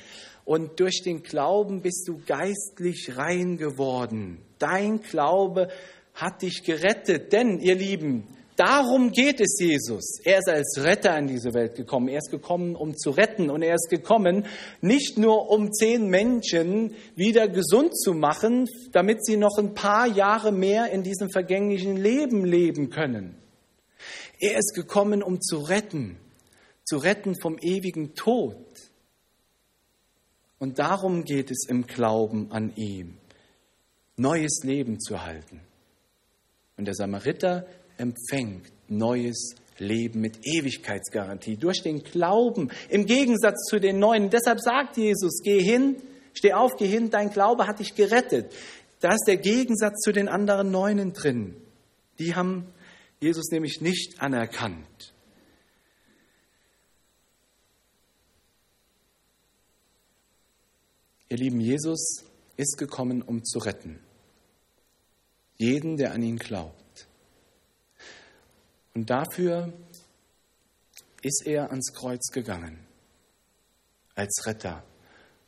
und 0.46 0.80
durch 0.80 1.02
den 1.04 1.24
Glauben 1.24 1.82
bist 1.82 2.08
du 2.08 2.22
geistlich 2.26 3.18
rein 3.18 3.58
geworden. 3.58 4.40
Dein 4.60 5.02
Glaube 5.02 5.70
hat 6.14 6.42
dich 6.42 6.64
gerettet, 6.64 7.32
denn 7.32 7.60
ihr 7.60 7.76
Lieben, 7.76 8.28
darum 8.56 9.12
geht 9.12 9.40
es 9.40 9.58
Jesus. 9.60 10.20
Er 10.24 10.40
ist 10.40 10.50
als 10.50 10.84
Retter 10.84 11.18
in 11.18 11.28
diese 11.28 11.54
Welt 11.54 11.76
gekommen. 11.76 12.10
Er 12.10 12.20
ist 12.20 12.32
gekommen, 12.32 12.76
um 12.76 12.96
zu 12.96 13.12
retten 13.12 13.50
und 13.50 13.62
er 13.62 13.76
ist 13.76 13.90
gekommen, 13.90 14.46
nicht 14.82 15.18
nur 15.18 15.50
um 15.50 15.72
zehn 15.72 16.08
Menschen 16.08 16.94
wieder 17.16 17.48
gesund 17.48 17.98
zu 17.98 18.14
machen, 18.14 18.68
damit 18.92 19.26
sie 19.26 19.38
noch 19.38 19.58
ein 19.58 19.74
paar 19.74 20.08
Jahre 20.08 20.52
mehr 20.52 20.92
in 20.92 21.04
diesem 21.04 21.30
vergänglichen 21.30 21.98
Leben 21.98 22.46
leben 22.46 22.90
können. 22.90 23.36
Er 24.40 24.58
ist 24.58 24.74
gekommen, 24.74 25.22
um 25.22 25.40
zu 25.40 25.58
retten, 25.58 26.18
zu 26.84 26.98
retten 26.98 27.40
vom 27.40 27.58
ewigen 27.60 28.16
Tod. 28.16 28.56
Und 30.62 30.78
darum 30.78 31.24
geht 31.24 31.50
es 31.50 31.66
im 31.68 31.88
Glauben 31.88 32.52
an 32.52 32.72
ihm, 32.76 33.18
neues 34.16 34.60
Leben 34.62 35.00
zu 35.00 35.24
halten. 35.24 35.60
Und 36.78 36.86
der 36.86 36.94
Samariter 36.94 37.66
empfängt 37.98 38.72
neues 38.88 39.56
Leben 39.80 40.22
mit 40.22 40.46
Ewigkeitsgarantie, 40.46 41.58
durch 41.58 41.82
den 41.82 42.04
Glauben, 42.04 42.70
im 42.90 43.08
Gegensatz 43.08 43.66
zu 43.72 43.80
den 43.80 43.98
Neuen. 43.98 44.30
Deshalb 44.30 44.60
sagt 44.60 44.98
Jesus, 44.98 45.42
geh 45.44 45.60
hin, 45.60 45.96
steh 46.36 46.54
auf, 46.54 46.74
geh 46.78 46.86
hin, 46.86 47.10
dein 47.10 47.32
Glaube 47.32 47.66
hat 47.66 47.80
dich 47.80 47.96
gerettet. 47.96 48.54
Da 49.00 49.14
ist 49.14 49.26
der 49.26 49.38
Gegensatz 49.38 49.98
zu 50.02 50.12
den 50.12 50.30
anderen 50.30 50.70
Neunen 50.70 51.14
drin. 51.14 51.56
Die 52.20 52.36
haben 52.36 52.68
Jesus 53.20 53.50
nämlich 53.50 53.82
nicht 53.82 54.22
anerkannt. 54.22 55.16
Ihr 61.32 61.38
Lieben, 61.38 61.62
Jesus 61.62 62.26
ist 62.58 62.78
gekommen, 62.78 63.22
um 63.22 63.46
zu 63.46 63.60
retten. 63.60 64.02
Jeden, 65.56 65.96
der 65.96 66.12
an 66.12 66.24
ihn 66.24 66.36
glaubt. 66.36 67.08
Und 68.94 69.10
dafür 69.10 69.72
ist 71.22 71.44
er 71.46 71.70
ans 71.70 71.94
Kreuz 71.94 72.32
gegangen, 72.34 72.86
als 74.14 74.46
Retter. 74.46 74.84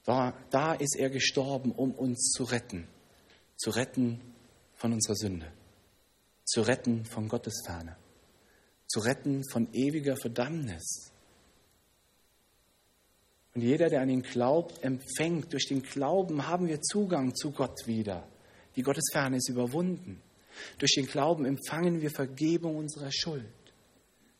Da 0.06 0.74
ist 0.76 0.96
er 0.96 1.10
gestorben, 1.10 1.74
um 1.74 1.92
uns 1.92 2.32
zu 2.32 2.46
retten, 2.46 2.88
zu 3.58 3.70
retten 3.72 4.22
von 4.76 4.94
unserer 4.94 5.16
Sünde, 5.16 5.52
zu 6.46 6.62
retten 6.62 7.04
von 7.04 7.28
Gottes 7.28 7.62
Ferne, 7.66 7.98
zu 8.88 9.02
retten 9.02 9.42
von 9.52 9.68
ewiger 9.74 10.16
Verdammnis. 10.16 11.12
Und 13.56 13.62
jeder, 13.62 13.90
der 13.90 14.02
an 14.02 14.10
ihn 14.10 14.24
glaubt, 14.24 14.84
empfängt. 14.84 15.54
Durch 15.54 15.68
den 15.68 15.84
Glauben 15.84 16.48
haben 16.48 16.68
wir 16.68 16.82
Zugang 16.82 17.36
zu 17.36 17.52
Gott 17.52 17.86
wieder. 17.86 18.28
Die 18.76 18.82
Gottesferne 18.82 19.38
ist 19.38 19.50
überwunden. 19.50 20.22
Durch 20.80 20.94
den 20.96 21.06
Glauben 21.06 21.46
empfangen 21.46 22.02
wir 22.02 22.10
Vergebung 22.10 22.78
unserer 22.78 23.12
Schuld. 23.12 23.46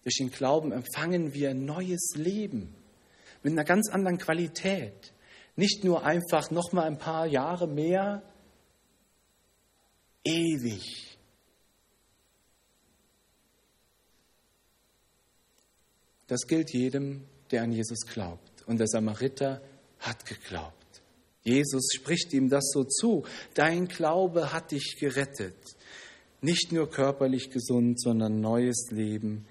Durch 0.04 0.16
den 0.16 0.32
Glauben 0.32 0.72
empfangen 0.72 1.34
wir 1.34 1.54
neues 1.54 2.14
Leben 2.16 2.76
mit 3.44 3.54
einer 3.54 3.64
ganz 3.64 3.90
anderen 3.90 4.18
Qualität. 4.18 5.14
Nicht 5.56 5.84
nur 5.84 6.04
einfach 6.04 6.50
noch 6.50 6.72
mal 6.72 6.86
ein 6.86 6.98
paar 6.98 7.28
Jahre 7.28 7.68
mehr, 7.68 8.24
ewig. 10.24 11.18
Das 16.28 16.48
gilt 16.48 16.74
jedem, 16.74 17.26
der 17.52 17.64
an 17.64 17.72
Jesus 17.72 18.00
glaubt. 18.08 18.53
Und 18.66 18.80
der 18.80 18.88
Samariter 18.88 19.62
hat 20.00 20.26
geglaubt. 20.26 20.74
Jesus 21.44 21.90
spricht 21.94 22.34
ihm 22.34 22.50
das 22.50 22.72
so 22.72 22.84
zu. 22.84 23.26
Dein 23.54 23.88
Glaube 23.88 24.54
hat 24.54 24.72
dich 24.72 24.98
gerettet 25.00 25.56
nicht 26.44 26.74
nur 26.74 26.90
körperlich 26.90 27.50
gesund, 27.50 28.00
sondern 28.00 28.42
neues 28.42 28.92
Leben 28.92 29.46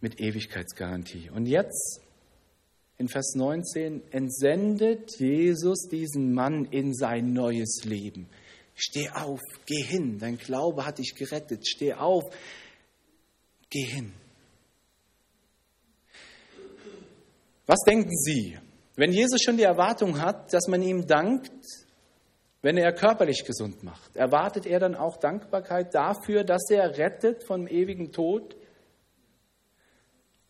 mit 0.00 0.20
Ewigkeitsgarantie. 0.20 1.28
Und 1.30 1.46
jetzt 1.46 2.00
in 2.98 3.08
Vers 3.08 3.34
19 3.34 4.02
entsendet 4.12 5.18
Jesus 5.18 5.88
diesen 5.90 6.32
Mann 6.32 6.66
in 6.66 6.94
sein 6.94 7.32
neues 7.32 7.84
Leben. 7.84 8.28
Steh 8.76 9.10
auf, 9.10 9.40
geh 9.66 9.82
hin, 9.82 10.18
dein 10.18 10.38
Glaube 10.38 10.86
hat 10.86 10.98
dich 10.98 11.14
gerettet. 11.16 11.66
Steh 11.66 11.94
auf, 11.94 12.24
geh 13.68 13.84
hin. 13.84 14.12
Was 17.70 17.84
denken 17.86 18.16
Sie, 18.16 18.58
wenn 18.96 19.12
Jesus 19.12 19.42
schon 19.44 19.56
die 19.56 19.62
Erwartung 19.62 20.20
hat, 20.20 20.52
dass 20.52 20.66
man 20.66 20.82
ihm 20.82 21.06
dankt, 21.06 21.52
wenn 22.62 22.76
er 22.76 22.92
körperlich 22.92 23.44
gesund 23.44 23.84
macht, 23.84 24.16
erwartet 24.16 24.66
er 24.66 24.80
dann 24.80 24.96
auch 24.96 25.18
Dankbarkeit 25.18 25.94
dafür, 25.94 26.42
dass 26.42 26.68
er 26.68 26.98
rettet 26.98 27.44
vom 27.44 27.68
ewigen 27.68 28.10
Tod? 28.10 28.56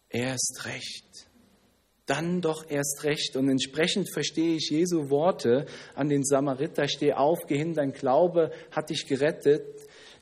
Erst 0.08 0.64
recht. 0.64 1.28
Dann 2.06 2.40
doch 2.40 2.64
erst 2.70 3.04
recht. 3.04 3.36
Und 3.36 3.50
entsprechend 3.50 4.10
verstehe 4.10 4.56
ich 4.56 4.70
Jesu 4.70 5.10
Worte 5.10 5.66
an 5.94 6.08
den 6.08 6.24
Samariter, 6.24 6.88
steh 6.88 7.12
auf, 7.12 7.40
geh 7.46 7.58
hin, 7.58 7.74
dein 7.74 7.92
Glaube 7.92 8.50
hat 8.70 8.88
dich 8.88 9.06
gerettet. 9.06 9.66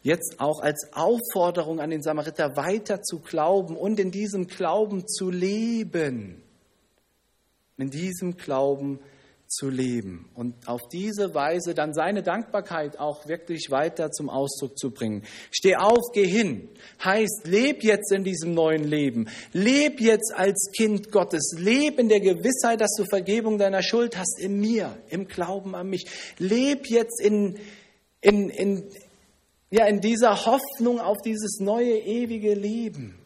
Jetzt 0.03 0.41
auch 0.41 0.59
als 0.63 0.91
Aufforderung 0.95 1.79
an 1.79 1.91
den 1.91 2.03
Samariter 2.03 2.57
weiter 2.57 3.03
zu 3.03 3.21
glauben 3.21 3.77
und 3.77 4.01
in 4.01 4.11
diesem 4.11 4.49
Glauben 4.49 5.07
zu 5.07 5.31
leben. 5.31 6.43
In 7.79 7.91
diesem 7.91 8.37
Glauben 8.37 8.99
zu 9.49 9.71
leben 9.71 10.29
und 10.35 10.69
auf 10.69 10.89
diese 10.89 11.35
Weise 11.35 11.75
dann 11.75 11.95
seine 11.95 12.23
Dankbarkeit 12.23 12.99
auch 12.99 13.27
wirklich 13.27 13.71
weiter 13.71 14.11
zum 14.11 14.29
Ausdruck 14.29 14.79
zu 14.79 14.91
bringen. 14.91 15.23
Steh 15.51 15.77
auf, 15.77 16.13
geh 16.13 16.27
hin. 16.27 16.69
Heißt, 17.03 17.47
leb 17.47 17.83
jetzt 17.83 18.13
in 18.13 18.25
diesem 18.25 18.53
neuen 18.53 18.85
Leben. 18.85 19.29
Leb 19.53 20.01
jetzt 20.01 20.35
als 20.35 20.71
Kind 20.77 21.11
Gottes. 21.11 21.55
Leb 21.59 21.99
in 21.99 22.11
der 22.11 22.21
Gewissheit, 22.21 22.81
dass 22.81 22.95
du 22.97 23.05
Vergebung 23.09 23.59
deiner 23.59 23.83
Schuld 23.83 24.19
hast 24.19 24.39
in 24.39 24.61
mir, 24.61 24.99
im 25.09 25.27
Glauben 25.27 25.75
an 25.75 25.89
mich. 25.89 26.05
Leb 26.39 26.87
jetzt 26.89 27.21
in, 27.21 27.59
in, 28.21 28.51
in, 28.51 28.85
ja, 29.71 29.87
in 29.87 30.01
dieser 30.01 30.45
Hoffnung 30.45 31.01
auf 31.01 31.17
dieses 31.25 31.59
neue, 31.61 31.97
ewige 31.99 32.55
Leben. 32.55 33.19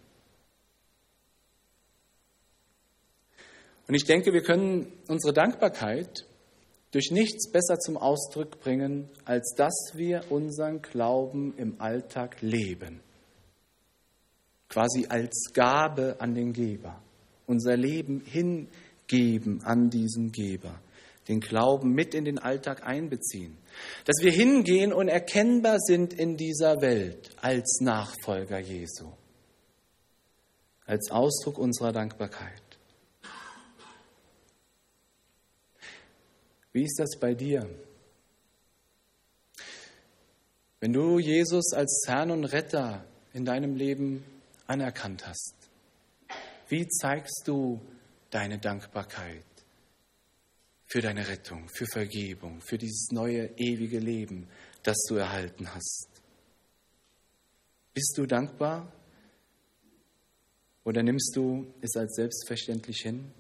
Und 3.92 3.96
ich 3.96 4.05
denke, 4.07 4.33
wir 4.33 4.42
können 4.42 4.90
unsere 5.07 5.35
Dankbarkeit 5.35 6.24
durch 6.92 7.11
nichts 7.11 7.50
besser 7.50 7.78
zum 7.78 7.98
Ausdruck 7.98 8.59
bringen, 8.59 9.11
als 9.26 9.52
dass 9.55 9.92
wir 9.92 10.24
unseren 10.31 10.81
Glauben 10.81 11.52
im 11.59 11.78
Alltag 11.78 12.40
leben. 12.40 13.02
Quasi 14.70 15.09
als 15.11 15.50
Gabe 15.52 16.16
an 16.20 16.33
den 16.33 16.55
Geber. 16.55 17.02
Unser 17.46 17.76
Leben 17.76 18.22
hingeben 18.24 19.62
an 19.62 19.90
diesen 19.90 20.33
Geber. 20.33 20.81
Den 21.28 21.40
Glauben 21.40 21.90
mit 21.92 22.14
in 22.14 22.24
den 22.24 22.38
Alltag 22.38 22.87
einbeziehen. 22.87 23.59
Dass 24.07 24.22
wir 24.22 24.33
hingehen 24.33 24.94
und 24.94 25.09
erkennbar 25.09 25.78
sind 25.78 26.14
in 26.14 26.38
dieser 26.38 26.81
Welt 26.81 27.28
als 27.42 27.81
Nachfolger 27.83 28.59
Jesu. 28.59 29.12
Als 30.87 31.11
Ausdruck 31.11 31.59
unserer 31.59 31.92
Dankbarkeit. 31.92 32.71
Wie 36.72 36.85
ist 36.85 36.98
das 36.98 37.18
bei 37.18 37.35
dir? 37.35 37.68
Wenn 40.80 40.92
du 40.92 41.18
Jesus 41.18 41.72
als 41.74 42.02
Herrn 42.06 42.30
und 42.30 42.44
Retter 42.44 43.04
in 43.32 43.44
deinem 43.44 43.76
Leben 43.76 44.24
anerkannt 44.66 45.26
hast, 45.26 45.54
wie 46.68 46.88
zeigst 46.88 47.42
du 47.46 47.80
deine 48.30 48.58
Dankbarkeit 48.58 49.44
für 50.87 51.00
deine 51.00 51.28
Rettung, 51.28 51.68
für 51.68 51.87
Vergebung, 51.87 52.61
für 52.62 52.78
dieses 52.78 53.11
neue 53.12 53.50
ewige 53.58 53.98
Leben, 53.98 54.48
das 54.82 54.96
du 55.08 55.16
erhalten 55.16 55.72
hast? 55.74 56.08
Bist 57.94 58.14
du 58.16 58.26
dankbar 58.26 58.90
oder 60.85 61.02
nimmst 61.02 61.37
du 61.37 61.66
es 61.82 61.94
als 61.94 62.14
selbstverständlich 62.14 63.02
hin? 63.02 63.30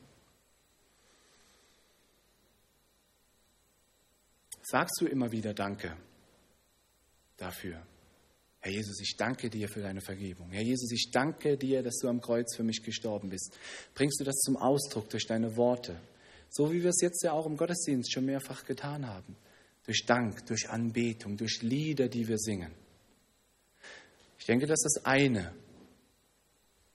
Sagst 4.62 5.00
du 5.00 5.06
immer 5.06 5.32
wieder 5.32 5.54
Danke 5.54 5.96
dafür. 7.36 7.82
Herr 8.60 8.70
Jesus, 8.70 9.00
ich 9.00 9.16
danke 9.16 9.50
dir 9.50 9.68
für 9.68 9.80
deine 9.80 10.00
Vergebung. 10.00 10.50
Herr 10.52 10.62
Jesus, 10.62 10.92
ich 10.92 11.10
danke 11.10 11.58
dir, 11.58 11.82
dass 11.82 11.98
du 11.98 12.08
am 12.08 12.20
Kreuz 12.20 12.54
für 12.54 12.62
mich 12.62 12.82
gestorben 12.84 13.28
bist. 13.28 13.58
Bringst 13.94 14.20
du 14.20 14.24
das 14.24 14.36
zum 14.36 14.56
Ausdruck 14.56 15.10
durch 15.10 15.26
deine 15.26 15.56
Worte, 15.56 16.00
so 16.48 16.72
wie 16.72 16.82
wir 16.82 16.90
es 16.90 17.00
jetzt 17.00 17.24
ja 17.24 17.32
auch 17.32 17.46
im 17.46 17.56
Gottesdienst 17.56 18.12
schon 18.12 18.24
mehrfach 18.24 18.64
getan 18.64 19.08
haben. 19.08 19.36
Durch 19.84 20.06
Dank, 20.06 20.46
durch 20.46 20.70
Anbetung, 20.70 21.36
durch 21.36 21.62
Lieder, 21.62 22.08
die 22.08 22.28
wir 22.28 22.38
singen. 22.38 22.72
Ich 24.38 24.46
denke, 24.46 24.66
das 24.66 24.84
ist 24.84 24.96
das 24.96 25.06
eine, 25.06 25.52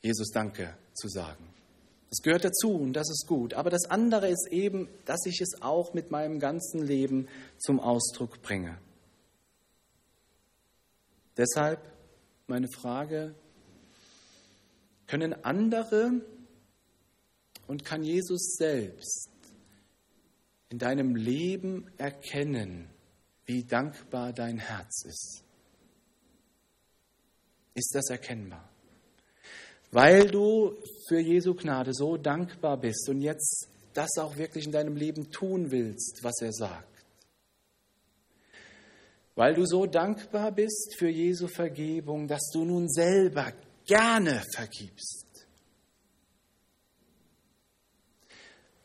Jesus 0.01 0.29
Danke 0.31 0.77
zu 0.93 1.09
sagen. 1.09 1.53
Das 2.09 2.21
gehört 2.21 2.45
dazu 2.45 2.71
und 2.75 2.93
das 2.93 3.09
ist 3.09 3.25
gut. 3.27 3.53
Aber 3.53 3.69
das 3.69 3.85
andere 3.85 4.29
ist 4.29 4.47
eben, 4.51 4.87
dass 5.05 5.25
ich 5.25 5.41
es 5.41 5.61
auch 5.61 5.93
mit 5.93 6.09
meinem 6.09 6.39
ganzen 6.39 6.85
Leben 6.85 7.27
zum 7.57 7.79
Ausdruck 7.79 8.41
bringe. 8.41 8.77
Deshalb 11.35 11.79
meine 12.47 12.69
Frage, 12.69 13.35
können 15.05 15.33
andere 15.45 16.21
und 17.67 17.85
kann 17.85 18.03
Jesus 18.03 18.55
selbst 18.57 19.29
in 20.69 20.79
deinem 20.79 21.15
Leben 21.15 21.89
erkennen, 21.97 22.89
wie 23.45 23.63
dankbar 23.63 24.33
dein 24.33 24.57
Herz 24.57 25.05
ist? 25.05 25.43
Ist 27.73 27.93
das 27.93 28.09
erkennbar? 28.09 28.67
Weil 29.97 30.29
du 30.29 30.75
für 31.07 31.19
Jesu 31.19 31.55
Gnade 31.55 31.91
so 31.91 32.17
dankbar 32.17 32.77
bist 32.77 33.09
und 33.09 33.19
jetzt 33.19 33.67
das 33.95 34.11
auch 34.19 34.37
wirklich 34.37 34.67
in 34.67 34.71
deinem 34.71 34.95
Leben 34.95 35.31
tun 35.31 35.71
willst, 35.71 36.19
was 36.21 36.39
er 36.39 36.53
sagt. 36.53 37.03
Weil 39.33 39.55
du 39.55 39.65
so 39.65 39.87
dankbar 39.87 40.51
bist 40.51 40.93
für 40.99 41.09
Jesu 41.09 41.47
Vergebung, 41.47 42.27
dass 42.27 42.51
du 42.53 42.63
nun 42.63 42.87
selber 42.87 43.51
gerne 43.87 44.43
vergibst. 44.53 45.25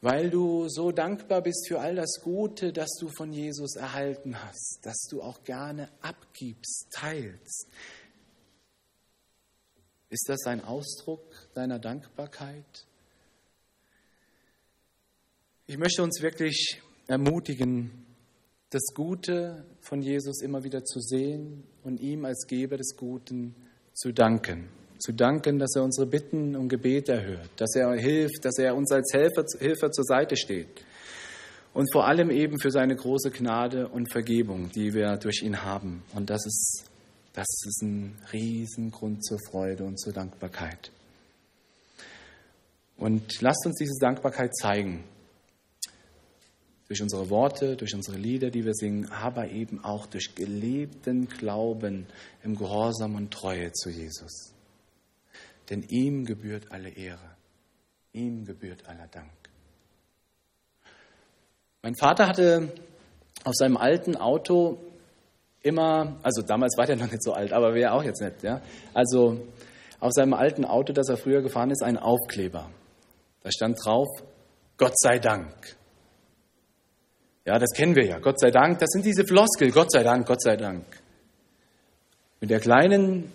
Weil 0.00 0.30
du 0.30 0.66
so 0.70 0.92
dankbar 0.92 1.42
bist 1.42 1.68
für 1.68 1.78
all 1.78 1.94
das 1.94 2.22
Gute, 2.22 2.72
das 2.72 2.88
du 2.98 3.10
von 3.14 3.34
Jesus 3.34 3.76
erhalten 3.76 4.42
hast, 4.42 4.78
dass 4.82 5.08
du 5.10 5.20
auch 5.20 5.44
gerne 5.44 5.90
abgibst, 6.00 6.86
teilst. 6.90 7.68
Ist 10.12 10.28
das 10.28 10.44
ein 10.44 10.62
Ausdruck 10.62 11.24
deiner 11.54 11.78
Dankbarkeit? 11.78 12.84
Ich 15.66 15.78
möchte 15.78 16.02
uns 16.02 16.20
wirklich 16.20 16.82
ermutigen, 17.06 18.04
das 18.68 18.82
Gute 18.94 19.64
von 19.80 20.02
Jesus 20.02 20.42
immer 20.42 20.64
wieder 20.64 20.84
zu 20.84 21.00
sehen 21.00 21.64
und 21.82 21.98
ihm 21.98 22.26
als 22.26 22.46
Geber 22.46 22.76
des 22.76 22.94
Guten 22.94 23.54
zu 23.94 24.12
danken. 24.12 24.68
Zu 24.98 25.12
danken, 25.12 25.58
dass 25.58 25.76
er 25.76 25.82
unsere 25.82 26.06
Bitten 26.06 26.56
und 26.56 26.68
Gebete 26.68 27.12
erhört, 27.12 27.48
dass 27.56 27.74
er 27.74 27.90
hilft, 27.94 28.44
dass 28.44 28.58
er 28.58 28.76
uns 28.76 28.92
als 28.92 29.14
Helfer, 29.14 29.46
Helfer 29.60 29.90
zur 29.92 30.04
Seite 30.04 30.36
steht. 30.36 30.84
Und 31.72 31.90
vor 31.90 32.06
allem 32.06 32.30
eben 32.30 32.60
für 32.60 32.70
seine 32.70 32.96
große 32.96 33.30
Gnade 33.30 33.88
und 33.88 34.12
Vergebung, 34.12 34.70
die 34.72 34.92
wir 34.92 35.16
durch 35.16 35.40
ihn 35.42 35.62
haben. 35.62 36.02
Und 36.14 36.28
das 36.28 36.44
ist 36.44 36.91
das 37.32 37.46
ist 37.66 37.82
ein 37.82 38.18
Riesengrund 38.32 39.24
zur 39.24 39.38
Freude 39.50 39.84
und 39.84 39.98
zur 39.98 40.12
Dankbarkeit. 40.12 40.90
Und 42.96 43.40
lasst 43.40 43.64
uns 43.66 43.76
diese 43.78 43.98
Dankbarkeit 44.00 44.54
zeigen. 44.54 45.04
Durch 46.88 47.00
unsere 47.00 47.30
Worte, 47.30 47.76
durch 47.76 47.94
unsere 47.94 48.18
Lieder, 48.18 48.50
die 48.50 48.66
wir 48.66 48.74
singen, 48.74 49.10
aber 49.10 49.48
eben 49.48 49.82
auch 49.82 50.06
durch 50.06 50.34
gelebten 50.34 51.26
Glauben 51.26 52.06
im 52.42 52.54
Gehorsam 52.54 53.14
und 53.14 53.32
Treue 53.32 53.72
zu 53.72 53.88
Jesus. 53.88 54.52
Denn 55.70 55.82
ihm 55.88 56.26
gebührt 56.26 56.70
alle 56.70 56.90
Ehre, 56.90 57.36
ihm 58.12 58.44
gebührt 58.44 58.86
aller 58.86 59.06
Dank. 59.06 59.30
Mein 61.80 61.94
Vater 61.94 62.28
hatte 62.28 62.72
auf 63.44 63.54
seinem 63.54 63.78
alten 63.78 64.16
Auto 64.16 64.78
immer, 65.62 66.16
also 66.22 66.42
damals 66.42 66.76
war 66.76 66.86
der 66.86 66.96
noch 66.96 67.10
nicht 67.10 67.22
so 67.22 67.32
alt, 67.32 67.52
aber 67.52 67.74
wäre 67.74 67.92
auch 67.92 68.04
jetzt 68.04 68.20
nicht, 68.20 68.42
ja. 68.42 68.60
Also 68.94 69.40
auf 70.00 70.12
seinem 70.12 70.34
alten 70.34 70.64
Auto, 70.64 70.92
das 70.92 71.08
er 71.08 71.16
früher 71.16 71.42
gefahren 71.42 71.70
ist, 71.70 71.82
ein 71.82 71.96
Aufkleber. 71.96 72.70
Da 73.42 73.50
stand 73.50 73.78
drauf, 73.84 74.08
Gott 74.76 74.98
sei 74.98 75.18
Dank. 75.18 75.76
Ja, 77.44 77.58
das 77.58 77.70
kennen 77.74 77.96
wir 77.96 78.04
ja. 78.04 78.18
Gott 78.18 78.38
sei 78.38 78.50
Dank, 78.50 78.78
das 78.78 78.90
sind 78.90 79.04
diese 79.04 79.24
Floskel. 79.24 79.70
Gott 79.72 79.90
sei 79.90 80.02
Dank, 80.02 80.26
Gott 80.26 80.42
sei 80.42 80.56
Dank. 80.56 80.84
Mit 82.40 82.50
der 82.50 82.60
kleinen 82.60 83.32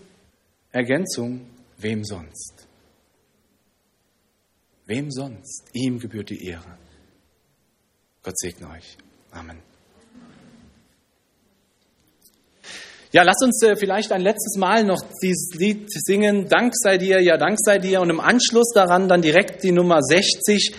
Ergänzung, 0.72 1.48
wem 1.78 2.04
sonst? 2.04 2.68
Wem 4.86 5.12
sonst? 5.12 5.66
Ihm 5.74 6.00
gebührt 6.00 6.30
die 6.30 6.46
Ehre. 6.46 6.78
Gott 8.24 8.38
segne 8.40 8.70
euch. 8.70 8.98
Amen. 9.32 9.67
Ja, 13.14 13.24
lass 13.24 13.38
uns 13.42 13.64
äh, 13.64 13.76
vielleicht 13.78 14.12
ein 14.12 14.22
letztes 14.22 14.58
Mal 14.58 14.84
noch 14.84 15.00
dieses 15.22 15.58
Lied 15.58 15.86
singen, 15.90 16.48
Dank 16.50 16.74
sei 16.76 16.98
dir, 16.98 17.22
ja, 17.22 17.38
Dank 17.38 17.58
sei 17.60 17.78
dir. 17.78 18.02
Und 18.02 18.10
im 18.10 18.20
Anschluss 18.20 18.72
daran 18.74 19.08
dann 19.08 19.22
direkt 19.22 19.64
die 19.64 19.72
Nummer 19.72 20.02
60, 20.02 20.74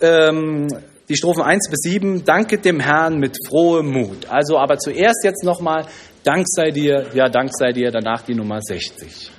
ähm, 0.00 0.68
die 1.08 1.16
Strophen 1.16 1.42
1 1.42 1.68
bis 1.70 1.80
7, 1.80 2.24
Danke 2.24 2.58
dem 2.58 2.78
Herrn 2.78 3.18
mit 3.18 3.36
frohem 3.48 3.90
Mut. 3.90 4.28
Also 4.28 4.58
aber 4.58 4.78
zuerst 4.78 5.24
jetzt 5.24 5.42
nochmal, 5.42 5.86
Dank 6.22 6.46
sei 6.48 6.70
dir, 6.70 7.06
ja, 7.14 7.28
Dank 7.28 7.50
sei 7.52 7.72
dir, 7.72 7.90
danach 7.90 8.22
die 8.22 8.34
Nummer 8.34 8.60
60. 8.60 9.30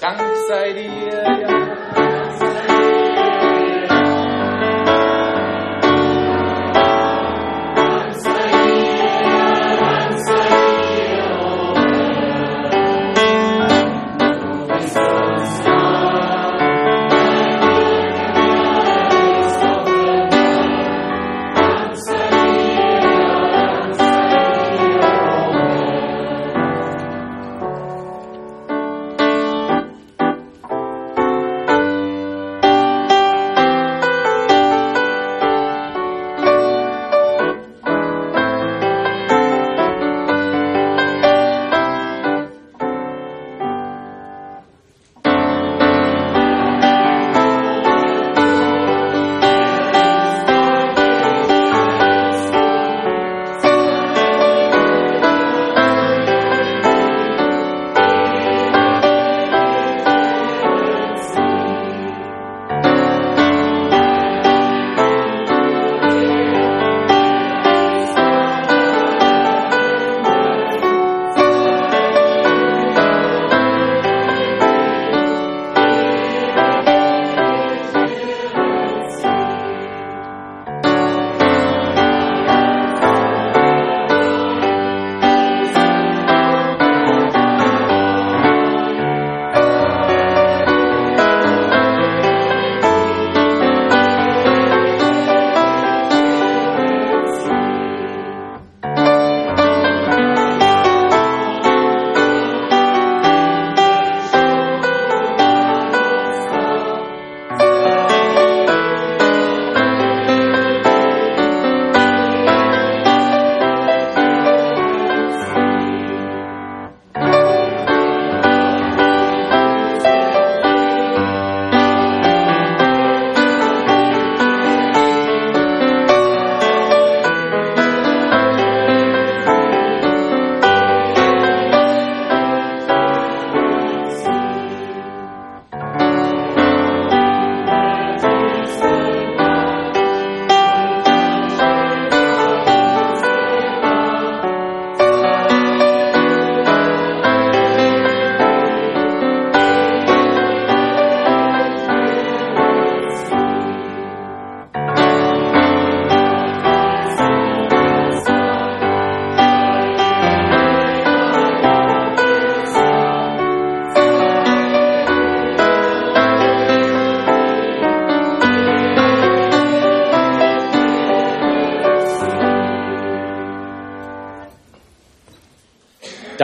Dank 0.00 0.20
sei 0.48 0.72
dir, 0.72 1.40
ja. 1.40 1.55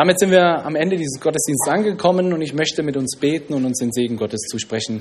Damit 0.02 0.18
sind 0.18 0.32
wir 0.32 0.66
am 0.66 0.74
Ende 0.74 0.96
dieses 0.96 1.20
Gottesdienstes 1.20 1.72
angekommen 1.72 2.32
und 2.32 2.42
ich 2.42 2.54
möchte 2.54 2.82
mit 2.82 2.96
uns 2.96 3.16
beten 3.16 3.54
und 3.54 3.64
uns 3.64 3.78
den 3.78 3.92
Segen 3.92 4.16
Gottes 4.16 4.40
zusprechen. 4.50 5.00